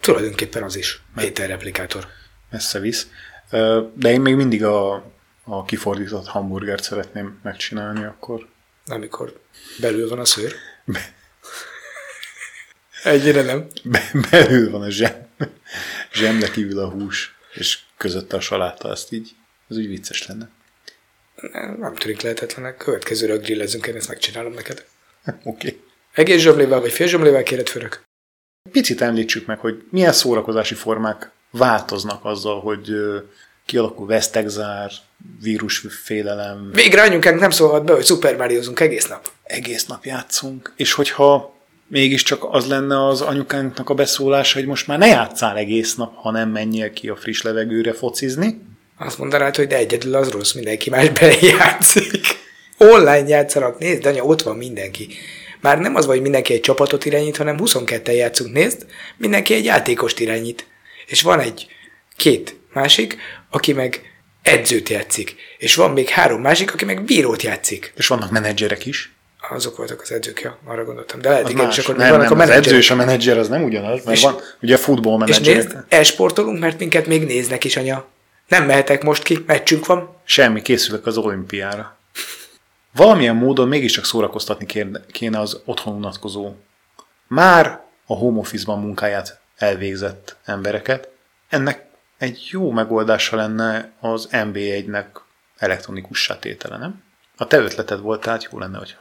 Tulajdonképpen 0.00 0.62
az 0.62 0.76
is, 0.76 1.02
ételreplikátor. 1.20 2.06
messze 2.50 2.78
visz. 2.78 3.06
De 3.94 4.10
én 4.10 4.20
még 4.20 4.34
mindig 4.34 4.64
a, 4.64 5.04
a 5.44 5.64
kifordított 5.64 6.26
hamburgert 6.26 6.82
szeretném 6.82 7.40
megcsinálni 7.42 8.04
akkor. 8.04 8.48
Amikor 8.86 9.40
belül 9.80 10.08
van 10.08 10.18
a 10.18 10.24
szőr. 10.24 10.54
Egyre 13.04 13.42
nem. 13.42 13.66
Be, 13.84 14.10
belül 14.30 14.70
van 14.70 14.82
a 14.82 14.90
zsem, 14.90 15.26
zsemle 16.12 16.50
kívül 16.50 16.78
a 16.78 16.90
hús, 16.90 17.34
és 17.54 17.78
közötte 17.96 18.36
a 18.36 18.40
saláta, 18.40 18.90
ezt 18.90 19.12
így, 19.12 19.30
ez 19.68 19.76
úgy 19.76 19.88
vicces 19.88 20.26
lenne. 20.26 20.50
Nem, 21.52 21.76
nem 21.78 21.94
tűnik 21.94 22.20
lehetetlenek. 22.20 22.76
Következőre 22.76 23.36
grillezünk, 23.36 23.86
én 23.86 23.96
ezt 23.96 24.08
megcsinálom 24.08 24.52
neked. 24.52 24.86
Oké. 25.24 25.36
Okay. 25.44 25.80
Egész 26.12 26.40
zsömlével 26.40 26.80
vagy 26.80 26.92
fél 26.92 27.06
zsömlével 27.06 27.42
kéred 27.42 27.68
főrök? 27.68 28.02
Picit 28.70 29.00
említsük 29.00 29.46
meg, 29.46 29.58
hogy 29.58 29.84
milyen 29.90 30.12
szórakozási 30.12 30.74
formák 30.74 31.30
változnak 31.50 32.24
azzal, 32.24 32.60
hogy 32.60 32.94
kialakul 33.66 34.06
vesztegzár, 34.06 34.90
vírusfélelem, 35.42 36.70
Végre 36.72 37.02
anyukánk 37.02 37.40
nem 37.40 37.50
szólhat 37.50 37.84
be, 37.84 37.92
hogy 37.92 38.04
Super 38.04 38.36
Mariozunk 38.36 38.80
egész 38.80 39.08
nap. 39.08 39.30
egész 39.44 39.86
nap 39.86 40.04
játszunk, 40.04 40.72
és 40.76 40.92
hogyha 40.92 41.54
mégiscsak 41.86 42.44
az 42.50 42.66
lenne 42.66 43.06
az 43.06 43.20
anyukánknak 43.20 43.90
a 43.90 43.94
beszólása, 43.94 44.58
hogy 44.58 44.68
most 44.68 44.86
már 44.86 44.98
ne 44.98 45.06
játszál 45.06 45.56
egész 45.56 45.94
nap, 45.94 46.14
hanem 46.16 46.50
menjél 46.50 46.92
ki 46.92 47.08
a 47.08 47.16
friss 47.16 47.42
levegőre 47.42 47.92
focizni, 47.92 48.60
Azt 48.98 49.18
mondanád, 49.18 49.56
hogy 49.56 49.66
de 49.66 49.76
egyedül 49.76 50.14
az 50.14 50.28
rossz, 50.28 50.52
mindenki 50.52 50.90
más 50.90 51.08
belejátszik. 51.08 52.26
Online 52.78 53.28
játszanak, 53.28 53.78
nézd, 53.78 54.06
anya, 54.06 54.22
ott 54.22 54.42
van 54.42 54.56
mindenki. 54.56 55.08
Már 55.60 55.78
nem 55.78 55.94
az, 55.94 56.04
vagy 56.04 56.14
hogy 56.14 56.22
mindenki 56.22 56.52
egy 56.52 56.60
csapatot 56.60 57.04
irányít, 57.04 57.36
hanem 57.36 57.56
22-en 57.58 58.14
játszunk, 58.14 58.52
nézd, 58.52 58.86
mindenki 59.16 59.54
egy 59.54 59.64
játékost 59.64 60.20
irányít. 60.20 60.66
És 61.06 61.22
van 61.22 61.40
egy 61.40 61.66
két 62.16 62.56
másik, 62.72 63.16
aki 63.50 63.72
meg 63.72 64.00
edzőt 64.42 64.88
játszik. 64.88 65.36
És 65.58 65.74
van 65.74 65.90
még 65.90 66.08
három 66.08 66.40
másik, 66.40 66.72
aki 66.72 66.84
meg 66.84 67.02
bírót 67.04 67.42
játszik. 67.42 67.92
és 67.96 68.06
vannak 68.06 68.30
menedzserek 68.30 68.86
is. 68.86 69.12
Azok 69.50 69.76
voltak 69.76 70.00
az 70.00 70.12
edzők, 70.12 70.40
ja, 70.40 70.58
arra 70.64 70.84
gondoltam. 70.84 71.20
De 71.20 71.28
lehet, 71.28 71.44
Az 71.44 71.50
igen, 71.50 71.64
más. 71.64 71.78
akkor 71.78 71.96
nem, 71.96 72.10
vannak 72.10 72.28
nem, 72.28 72.38
a 72.38 72.42
az 72.42 72.48
edző 72.48 72.70
menedzserek. 72.70 72.80
és 72.80 72.90
a 72.90 72.94
menedzser 72.94 73.38
az 73.38 73.48
nem 73.48 73.62
ugyanaz, 73.64 74.04
mert 74.04 74.16
És- 74.16 74.22
van 74.22 74.36
ugye 74.62 74.76
futball 74.76 75.12
És 75.26 75.38
menedzserek. 75.40 75.88
nézd, 75.88 76.58
mert 76.58 76.78
minket 76.78 77.06
még 77.06 77.24
néznek 77.26 77.64
is, 77.64 77.76
anya. 77.76 78.06
Nem 78.48 78.64
mehetek 78.64 79.02
most 79.02 79.22
ki, 79.22 79.44
meccsünk 79.46 79.86
van. 79.86 80.16
Semmi, 80.24 80.62
készülök 80.62 81.06
az 81.06 81.16
olimpiára. 81.16 81.96
Valamilyen 82.94 83.36
módon 83.36 83.68
mégiscsak 83.68 84.04
szórakoztatni 84.04 84.66
kéne- 84.66 85.06
kéne 85.12 85.38
az 85.40 85.60
otthon 85.64 85.94
unatkozó, 85.94 86.52
már 87.28 87.80
a 88.06 88.14
home 88.14 88.38
office-ban 88.38 88.80
munkáját 88.80 89.40
elvégzett 89.56 90.36
embereket. 90.44 91.08
Ennek 91.48 91.84
egy 92.22 92.48
jó 92.50 92.70
megoldása 92.70 93.36
lenne 93.36 93.92
az 94.00 94.28
NB1-nek 94.32 95.06
elektronikussá 95.56 96.38
tétele, 96.38 96.78
nem? 96.78 97.02
A 97.36 97.46
te 97.46 97.56
ötleted 97.56 98.00
volt, 98.00 98.20
tehát 98.20 98.48
jó 98.50 98.58
lenne, 98.58 98.78
hogy 98.78 98.96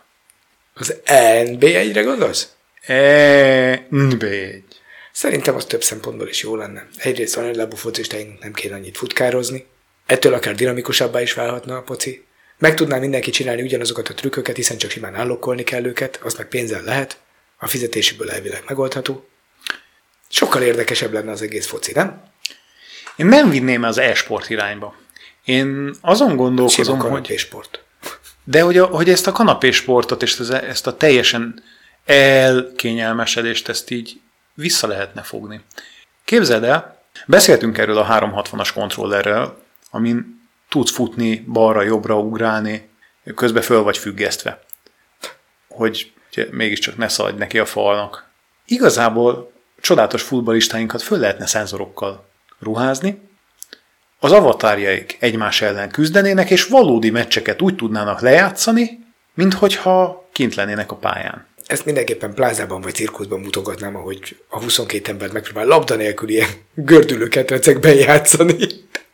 Az 0.74 0.96
NB1-re 1.06 2.02
gondolsz? 2.02 2.54
E, 2.82 3.88
NB1. 3.92 4.62
Szerintem 5.12 5.56
az 5.56 5.66
több 5.66 5.84
szempontból 5.84 6.28
is 6.28 6.42
jó 6.44 6.56
lenne. 6.56 6.88
Egyrészt 6.98 7.36
van, 7.36 7.46
hogy 7.46 7.56
lábú 7.56 7.76
focistáinknak 7.76 8.42
nem 8.42 8.54
kéne 8.54 8.76
annyit 8.76 8.98
futkározni, 8.98 9.66
ettől 10.06 10.34
akár 10.34 10.56
dinamikusabbá 10.56 11.22
is 11.22 11.34
válhatna 11.34 11.78
a 11.78 11.82
poci. 11.82 12.26
Meg 12.58 12.74
tudná 12.74 12.98
mindenki 12.98 13.32
csinálni 13.32 13.62
ugyanazokat 13.62 14.08
a 14.08 14.14
trükköket, 14.14 14.56
hiszen 14.56 14.78
csak 14.78 14.92
simán 14.92 15.16
állokkolni 15.16 15.64
kell 15.64 15.86
őket, 15.86 16.20
az 16.24 16.34
meg 16.34 16.48
pénzzel 16.48 16.84
lehet, 16.84 17.20
a 17.58 17.68
fizetéséből 17.68 18.32
elvileg 18.32 18.64
megoldható. 18.68 19.28
Sokkal 20.30 20.62
érdekesebb 20.62 21.14
lenne 21.14 21.32
az 21.32 21.42
egész 21.42 21.68
foci, 21.68 21.92
nem? 21.92 22.31
Én 23.16 23.26
nem 23.26 23.50
vinném 23.50 23.84
az 23.84 23.98
e-sport 23.98 24.50
irányba. 24.50 24.96
Én 25.46 25.94
azon 26.02 26.28
Sima 26.28 26.42
gondolkozom, 26.42 27.00
hogy... 27.00 27.10
kanapésport. 27.10 27.84
De 28.44 28.62
hogy, 28.62 28.78
a, 28.78 28.86
hogy 28.86 29.10
ezt 29.10 29.28
a 29.28 29.32
kanapésportot 29.32 30.22
és 30.22 30.40
ezt, 30.40 30.88
a 30.88 30.98
teljesen 30.98 31.64
elkényelmesedést 32.06 33.70
ezt 33.70 33.90
így 33.90 34.22
vissza 34.54 34.88
lehetne 34.88 35.22
fogni. 35.22 35.62
Képzeld 36.24 36.64
el, 36.64 37.04
beszéltünk 37.28 37.78
erről 37.78 37.98
a 37.98 38.20
360-as 38.20 38.70
kontrollerrel, 38.74 39.58
amin 39.90 40.42
tudsz 40.70 40.92
futni, 40.92 41.46
balra-jobbra 41.48 42.20
ugrálni, 42.20 42.90
közben 43.36 43.64
föl 43.64 43.84
vagy 43.84 43.98
függesztve. 43.98 44.64
Hogy 45.68 46.12
ugye, 46.32 46.48
mégiscsak 46.52 46.98
ne 46.98 47.08
szaladj 47.08 47.38
neki 47.38 47.60
a 47.60 47.66
falnak. 47.66 48.30
Igazából 48.66 49.52
csodálatos 49.82 50.22
futballistáinkat 50.22 51.02
föl 51.02 51.20
lehetne 51.20 51.46
szenzorokkal 51.46 52.31
ruházni, 52.62 53.22
az 54.20 54.32
avatárjaik 54.32 55.18
egymás 55.20 55.62
ellen 55.62 55.90
küzdenének, 55.90 56.50
és 56.50 56.66
valódi 56.66 57.10
meccseket 57.10 57.62
úgy 57.62 57.76
tudnának 57.76 58.22
lejátszani, 58.22 59.00
mint 59.34 59.54
hogyha 59.54 60.30
kint 60.32 60.56
lennének 60.56 60.92
a 60.92 60.96
pályán. 60.96 61.46
Ezt 61.66 61.86
mindenképpen 61.86 62.34
plázában 62.34 62.82
vagy 62.82 62.94
cirkuszban 62.94 63.40
mutogatnám, 63.40 63.96
ahogy 63.96 64.38
a 64.50 64.62
22 64.62 65.12
ember 65.12 65.32
megpróbál 65.32 65.66
labda 65.66 65.96
nélkül 65.96 66.30
ilyen 66.30 66.50
gördülő 66.76 67.28
ketrecekben 67.28 67.96
játszani. 67.96 68.56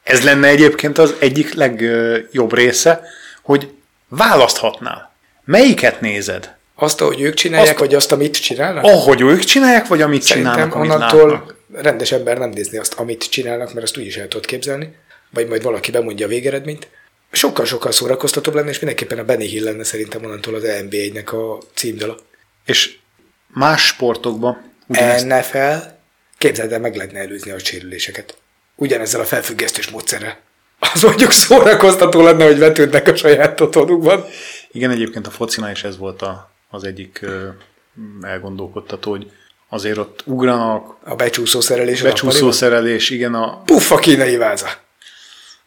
Ez 0.04 0.24
lenne 0.24 0.48
egyébként 0.48 0.98
az 0.98 1.16
egyik 1.20 1.54
legjobb 1.54 2.54
része, 2.54 3.02
hogy 3.42 3.72
választhatnál. 4.08 5.16
Melyiket 5.46 6.02
nézed? 6.02 6.57
Azt, 6.80 7.02
ahogy 7.02 7.22
ők 7.22 7.34
csinálják, 7.34 7.70
Azt- 7.70 7.80
vagy 7.80 7.96
azt, 7.96 8.12
amit 8.12 8.42
csinálnak? 8.42 8.84
Ahogy 8.84 9.22
ők 9.22 9.40
csinálják, 9.44 9.88
vagy 9.88 10.02
amit 10.02 10.22
Szerintem 10.22 10.52
csinálnak, 10.54 10.76
amit 10.76 10.92
onnantól 10.92 11.30
látnak? 11.30 11.56
rendes 11.74 12.12
ember 12.12 12.38
nem 12.38 12.50
nézni 12.50 12.78
azt, 12.78 12.94
amit 12.94 13.30
csinálnak, 13.30 13.74
mert 13.74 13.86
azt 13.86 13.98
úgyis 13.98 14.18
el 14.18 14.28
tudod 14.28 14.46
képzelni, 14.46 14.96
vagy 15.30 15.48
majd 15.48 15.64
valaki 15.64 15.92
bemondja 15.92 16.26
a 16.26 16.30
végeredményt. 16.30 16.88
Sokkal-sokkal 17.32 17.92
szórakoztatóbb 17.92 18.54
lenne, 18.56 18.70
és 18.70 18.80
mindenképpen 18.80 19.20
a 19.20 19.24
Benny 19.24 19.42
Hill 19.48 19.64
lenne 19.64 19.84
szerintem 19.84 20.24
onnantól 20.24 20.56
az 20.56 20.64
NB1-nek 20.66 21.30
a 21.34 21.64
címdala. 21.74 22.18
És 22.66 22.96
más 23.48 23.86
sportokban 23.86 24.74
ugyanezt 24.88 25.26
NFL, 25.26 25.88
képzeld 26.38 26.72
el, 26.72 26.80
meg 26.80 26.96
lehetne 26.96 27.20
előzni 27.20 27.52
a 27.52 27.60
sérüléseket. 27.60 28.38
Ugyanezzel 28.76 29.22
a 29.22 29.26
felfüggesztős 29.26 29.90
módszerrel. 29.90 30.38
Az 30.80 31.02
mondjuk 31.02 31.32
szórakoztató 31.32 32.22
lenne, 32.22 32.46
hogy 32.46 32.58
vetődnek 32.58 33.08
a 33.08 33.16
saját 33.16 33.62
otthonukban. 33.62 34.26
Igen, 34.72 34.92
egyébként 34.92 35.28
a 35.28 35.32
focinál 35.32 35.72
is 35.72 35.84
ez 35.84 35.98
volt 35.98 36.22
a, 36.22 36.52
az 36.70 36.84
egyik 36.84 37.26
elgondolkodtató, 38.22 39.12
hogy 39.12 39.32
azért 39.70 39.98
ott 39.98 40.24
ugranak, 40.26 40.96
A 41.04 41.16
becsúszó 41.16 41.62
szerelés. 41.62 42.02
a 42.02 42.04
becsúszó 42.04 42.52
szerelés, 42.52 43.10
igen, 43.10 43.34
a, 43.34 43.62
Puffa 43.62 43.98
kínai 43.98 44.36
váza. 44.36 44.70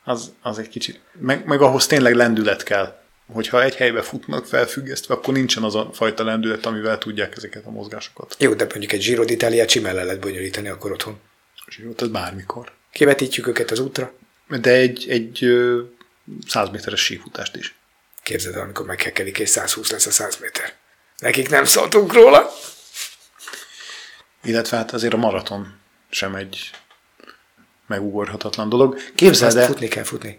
az, 0.05 0.33
az 0.43 0.59
egy 0.59 0.69
kicsit, 0.69 1.01
meg, 1.13 1.45
meg 1.47 1.61
ahhoz 1.61 1.87
tényleg 1.87 2.15
lendület 2.15 2.63
kell. 2.63 2.99
Hogyha 3.33 3.63
egy 3.63 3.75
helybe 3.75 4.03
futnak 4.03 4.47
felfüggesztve, 4.47 5.15
akkor 5.15 5.35
nincsen 5.35 5.63
az 5.63 5.75
a 5.75 5.91
fajta 5.93 6.25
lendület, 6.25 6.67
amivel 6.67 6.99
tudják 6.99 7.37
ezeket 7.37 7.65
a 7.67 7.71
mozgásokat. 7.71 8.37
Jó, 8.39 8.55
de 8.55 8.67
mondjuk 8.71 8.93
egy 8.93 9.01
Giro 9.05 9.23
d'Italiát 9.27 9.69
simán 9.69 9.95
le 9.95 10.05
lehet 10.05 10.21
bonyolítani 10.21 10.69
akkor 10.69 10.93
otthon. 10.93 11.21
Jó, 11.77 11.91
ez 11.97 12.09
bármikor. 12.09 12.73
Kivetítjük 12.93 13.47
őket 13.47 13.71
az 13.71 13.79
útra. 13.79 14.13
De 14.61 14.71
egy, 14.71 15.07
egy 15.09 15.45
ö, 15.45 15.81
100 16.47 16.69
méteres 16.71 17.01
sífutást 17.01 17.57
is. 17.57 17.75
Képzeld 18.23 18.55
el, 18.55 18.63
amikor 18.63 18.87
meghekkelik, 18.87 19.39
és 19.39 19.49
120 19.49 19.91
lesz 19.91 20.07
a 20.07 20.11
100 20.11 20.39
méter. 20.41 20.73
Nekik 21.21 21.49
nem 21.49 21.65
szóltunk 21.65 22.13
róla. 22.13 22.51
Illetve 24.43 24.77
hát 24.77 24.93
azért 24.93 25.15
a 25.15 25.17
maraton 25.17 25.79
sem 26.11 26.35
egy 26.35 26.71
megugorhatatlan 27.87 28.69
dolog. 28.69 28.99
Képzeld 29.15 29.57
el, 29.57 29.67
futni 29.67 29.89
kell 29.89 30.05
futni. 30.05 30.39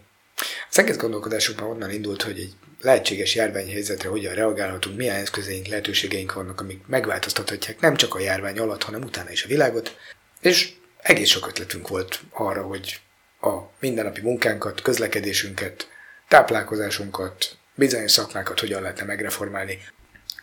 Az 0.70 0.80
egész 0.80 0.98
gondolkodásunk 0.98 1.60
már 1.60 1.70
onnan 1.70 1.91
indult, 1.91 2.22
hogy 2.22 2.39
egy 2.39 2.54
lehetséges 2.82 3.36
járványhelyzetre 3.36 4.10
hogyan 4.10 4.34
reagálhatunk, 4.34 4.98
milyen 4.98 5.15
eszközeink, 5.15 5.67
lehetőségeink 5.67 6.34
vannak, 6.34 6.62
amik 6.62 6.88
megváltoztathatják 6.88 7.80
nem 7.80 7.96
csak 7.96 8.15
a 8.15 8.20
járvány 8.20 8.60
alatt, 8.60 8.84
hanem 8.84 9.02
utána 9.02 9.32
is 9.32 9.44
a 9.44 9.48
világot. 9.48 9.98
És 10.39 10.74
egész 10.98 11.30
sok 11.30 11.48
ötletünk 11.48 11.88
volt 11.88 12.20
arra, 12.32 12.63
hogy 12.63 13.00
a 13.41 13.58
mindennapi 13.80 14.22
munkánkat, 14.22 14.82
közlekedésünket, 14.82 15.88
táplálkozásunkat, 16.28 17.58
bizonyos 17.76 18.12
szakmákat 18.12 18.60
hogyan 18.60 18.82
lehetne 18.82 19.06
megreformálni. 19.06 19.80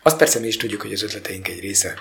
Azt 0.01 0.17
persze 0.17 0.39
mi 0.39 0.47
is 0.47 0.57
tudjuk, 0.57 0.81
hogy 0.81 0.93
az 0.93 1.03
ötleteink 1.03 1.47
egy 1.47 1.59
része 1.59 1.93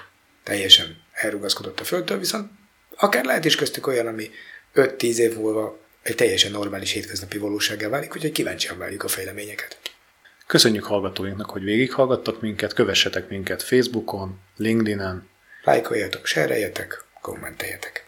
teljesen 0.42 0.96
elrugaszkodott 1.12 1.80
a 1.80 1.84
földtől, 1.84 2.18
viszont 2.18 2.50
akár 2.96 3.24
lehet 3.24 3.44
is 3.44 3.56
köztük 3.56 3.86
olyan, 3.86 4.06
ami 4.06 4.30
5-10 4.74 5.02
év 5.02 5.36
múlva 5.36 5.78
egy 6.02 6.14
teljesen 6.14 6.50
normális 6.50 6.92
hétköznapi 6.92 7.38
valósággá 7.38 7.88
válik, 7.88 8.14
úgyhogy 8.14 8.32
kíváncsian 8.32 8.78
várjuk 8.78 9.04
a 9.04 9.08
fejleményeket. 9.08 9.78
Köszönjük 10.46 10.84
hallgatóinknak, 10.84 11.50
hogy 11.50 11.62
végighallgattak 11.62 12.40
minket, 12.40 12.72
kövessetek 12.72 13.28
minket 13.28 13.62
Facebookon, 13.62 14.40
LinkedIn-en. 14.56 15.28
Lájkoljatok, 15.64 16.26
sereljetek, 16.26 17.04
kommenteljetek. 17.20 18.07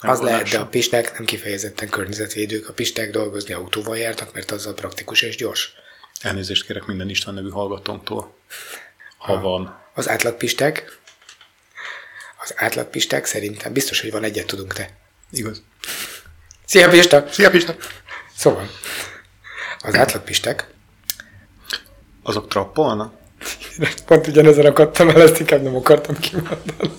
Nem 0.00 0.10
Az 0.10 0.20
lehet, 0.20 0.48
de 0.48 0.58
a 0.58 0.66
pisták 0.66 1.12
nem 1.12 1.24
kifejezetten 1.24 1.88
környezetvédők. 1.88 2.68
A 2.68 2.72
pisták 2.72 3.10
dolgozni 3.10 3.54
autóval 3.54 3.96
jártak, 3.96 4.32
mert 4.32 4.50
azzal 4.50 4.74
praktikus 4.74 5.22
és 5.22 5.36
gyors. 5.36 5.72
Elnézést 6.20 6.66
kérek 6.66 6.84
minden 6.84 7.08
István 7.08 7.34
nevű 7.34 7.48
hallgatónktól, 7.48 8.36
ha 9.18 9.40
van. 9.40 9.78
Az 9.94 10.08
átlagpisták, 10.08 10.98
az 12.42 12.54
átlagpisták 12.56 13.24
szerintem 13.24 13.72
biztos, 13.72 14.00
hogy 14.00 14.10
van 14.10 14.24
egyet 14.24 14.46
tudunk 14.46 14.72
te. 14.72 14.90
Igaz. 15.30 15.62
Szia 16.64 16.88
Pista! 16.88 17.26
Szia 17.30 17.50
Pista! 17.50 17.76
Szóval, 18.36 18.70
az 19.78 19.94
átlagpisták, 19.94 20.66
Azok 22.22 22.48
trappolnak? 22.48 23.14
pont 24.06 24.26
ugyanezen 24.26 24.66
akadtam 24.66 25.08
el, 25.08 25.22
ezt 25.22 25.40
inkább 25.40 25.62
nem 25.62 25.76
akartam 25.76 26.18
kimondani. 26.18 26.90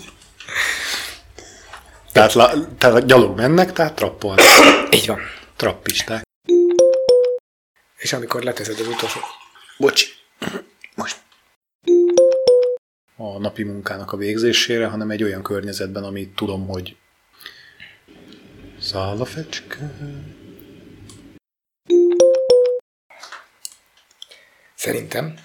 Tehát, 2.12 2.34
la, 2.34 2.76
tehát 2.78 3.06
gyalog 3.06 3.38
mennek, 3.38 3.74
tehát 3.74 3.96
trappolnak. 3.96 4.46
Így 4.96 5.08
van. 5.08 5.20
Trappisták. 5.56 6.24
És 7.98 8.14
amikor 8.14 8.44
leteszed 8.44 8.80
az 8.80 8.88
utolsó... 8.88 9.20
Bocsi. 9.78 10.06
Most. 10.96 11.18
A 13.16 13.38
napi 13.38 13.64
munkának 13.64 14.12
a 14.12 14.18
végzésére, 14.18 14.86
hanem 14.88 15.10
egy 15.12 15.24
olyan 15.24 15.44
környezetben, 15.44 16.04
amit 16.04 16.36
tudom, 16.36 16.68
hogy 16.68 16.96
száll 18.80 19.20
a 19.20 19.26
fecske. 19.26 19.92
Szerintem 24.76 25.40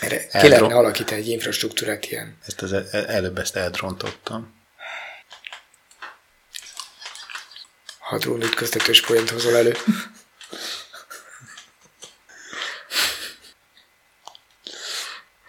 erre 0.00 0.26
ki 0.26 0.48
lehetne 0.48 0.74
alakítani 0.74 1.20
egy 1.20 1.28
infrastruktúrát 1.28 2.06
ilyen. 2.06 2.36
Ezt 2.46 2.62
az, 2.62 2.72
el- 2.72 3.06
előbb 3.06 3.38
ezt 3.38 3.56
eldrontottam. 3.56 4.61
Ha 8.12 8.18
drónütköztetős 8.18 9.00
poént 9.00 9.30
hozol 9.30 9.56
elő. 9.56 9.76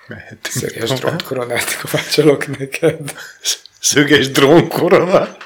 Mehetünk 0.08 0.46
Szöges 0.46 0.82
tovább. 0.84 0.98
drónt 1.00 1.24
koronát 1.24 1.78
kovácsolok 1.78 2.58
neked. 2.58 3.20
Szöges 3.80 4.32
drónkorona. 4.32 5.38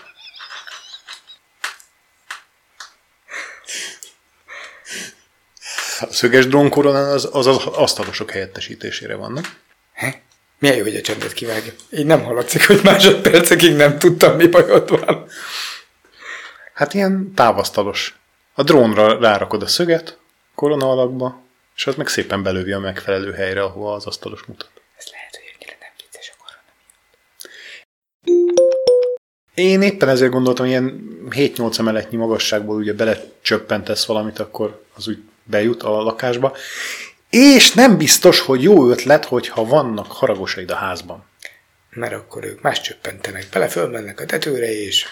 A 6.00 6.14
szöges 6.14 6.48
drónkorona 6.48 7.12
az, 7.12 7.30
az 7.32 7.48
az 7.48 7.66
asztalosok 7.66 8.32
helyettesítésére 8.32 9.16
van, 9.16 9.32
nem? 9.32 9.44
Milyen 10.60 10.76
jó, 10.76 10.84
hogy 10.84 10.96
a 10.96 11.02
csendet 11.02 11.34
kivágja. 11.34 11.74
Így 11.90 12.06
nem 12.06 12.24
hallatszik, 12.24 12.68
hogy 12.68 12.80
másodpercekig 12.84 13.76
nem 13.76 14.00
tudtam, 14.00 14.36
mi 14.36 14.48
bajod 14.48 14.90
van. 14.90 15.30
Hát 16.78 16.94
ilyen 16.94 17.32
távasztalos. 17.36 18.20
A 18.54 18.64
drónra 18.64 19.20
rárakod 19.20 19.62
a 19.62 19.68
szöget 19.68 20.18
korona 20.56 20.90
alakba, 20.90 21.42
és 21.76 21.88
az 21.88 21.96
meg 21.96 22.08
szépen 22.08 22.44
belövi 22.44 22.72
a 22.72 22.80
megfelelő 22.80 23.32
helyre, 23.32 23.64
ahova 23.64 23.94
az 23.94 24.06
asztalos 24.06 24.44
mutat. 24.46 24.70
Ez 24.98 25.06
lehet, 25.12 25.36
hogy 25.36 25.44
ennyire 25.54 25.78
nem 25.80 25.90
vicces 25.98 26.34
a 26.34 26.44
korona. 26.44 26.62
Én 29.54 29.82
éppen 29.82 30.10
ezért 30.10 30.32
gondoltam, 30.32 30.66
ilyen 30.66 31.18
7-8 31.30 31.80
emeletnyi 31.80 32.18
magasságból 32.18 32.76
ugye 32.76 32.94
belecsöppentesz 32.94 34.06
valamit, 34.06 34.40
akkor 34.40 34.84
az 34.96 35.08
úgy 35.08 35.24
bejut 35.44 35.84
a 35.84 36.02
lakásba. 36.02 36.56
És 37.30 37.74
nem 37.74 37.98
biztos, 37.98 38.40
hogy 38.40 38.62
jó 38.62 38.90
ötlet, 38.90 39.26
hogyha 39.26 39.66
vannak 39.66 40.12
haragosaid 40.12 40.72
a 40.72 40.76
házban. 40.76 41.26
Mert 41.90 42.14
akkor 42.14 42.46
ők 42.46 42.62
más 42.62 42.82
csöppentenek 42.82 43.48
bele, 43.52 43.68
fölmennek 43.68 44.20
a 44.20 44.26
tetőre, 44.26 44.72
és 44.72 45.06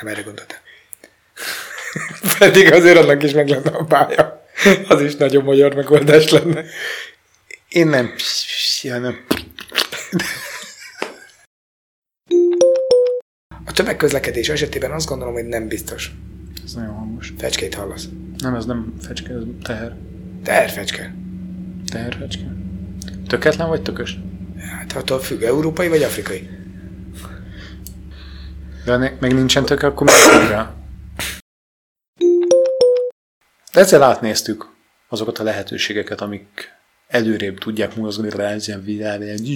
nem 0.00 0.12
erre 0.12 0.22
gondoltam. 0.22 0.58
Pedig 2.38 2.72
azért 2.72 2.98
annak 2.98 3.22
is 3.22 3.32
meg 3.32 3.48
lenne 3.48 3.70
a 3.70 3.84
pálya. 3.84 4.44
Az 4.88 5.00
is 5.00 5.16
nagyon 5.16 5.44
magyar 5.44 5.74
megoldás 5.74 6.30
lenne. 6.30 6.64
Én 7.68 7.86
nem... 7.86 8.14
Ja, 8.82 8.98
nem. 8.98 9.24
A 13.64 13.72
tömegközlekedés 13.72 14.48
esetében 14.48 14.90
azt 14.90 15.08
gondolom, 15.08 15.34
hogy 15.34 15.44
nem 15.44 15.68
biztos. 15.68 16.10
Ez 16.64 16.72
nagyon 16.74 16.94
hangos. 16.94 17.32
Fecskét 17.38 17.74
hallasz. 17.74 18.08
Nem, 18.38 18.54
ez 18.54 18.64
nem 18.64 18.94
fecske, 19.00 19.32
ez 19.32 19.42
teher. 19.62 19.96
Teherfecske. 20.42 21.14
Teherfecske. 21.92 22.54
Töketlen 23.26 23.68
vagy 23.68 23.82
tökös? 23.82 24.18
Hát 24.58 24.92
attól 24.92 25.20
függ, 25.20 25.42
európai 25.42 25.88
vagy 25.88 26.02
afrikai. 26.02 26.48
De 28.84 28.96
ne, 28.96 29.12
meg 29.20 29.34
nincsen 29.34 29.64
töke, 29.64 29.86
akkor 29.86 30.06
mi 30.06 30.46
rá? 30.48 30.74
De 33.72 34.04
átnéztük 34.04 34.68
azokat 35.08 35.38
a 35.38 35.42
lehetőségeket, 35.42 36.20
amik 36.20 36.72
előrébb 37.06 37.58
tudják 37.58 37.96
mozgani 37.96 38.30
rá 38.30 38.48
ezen 38.48 38.84
világ, 38.84 39.22
egy 39.22 39.48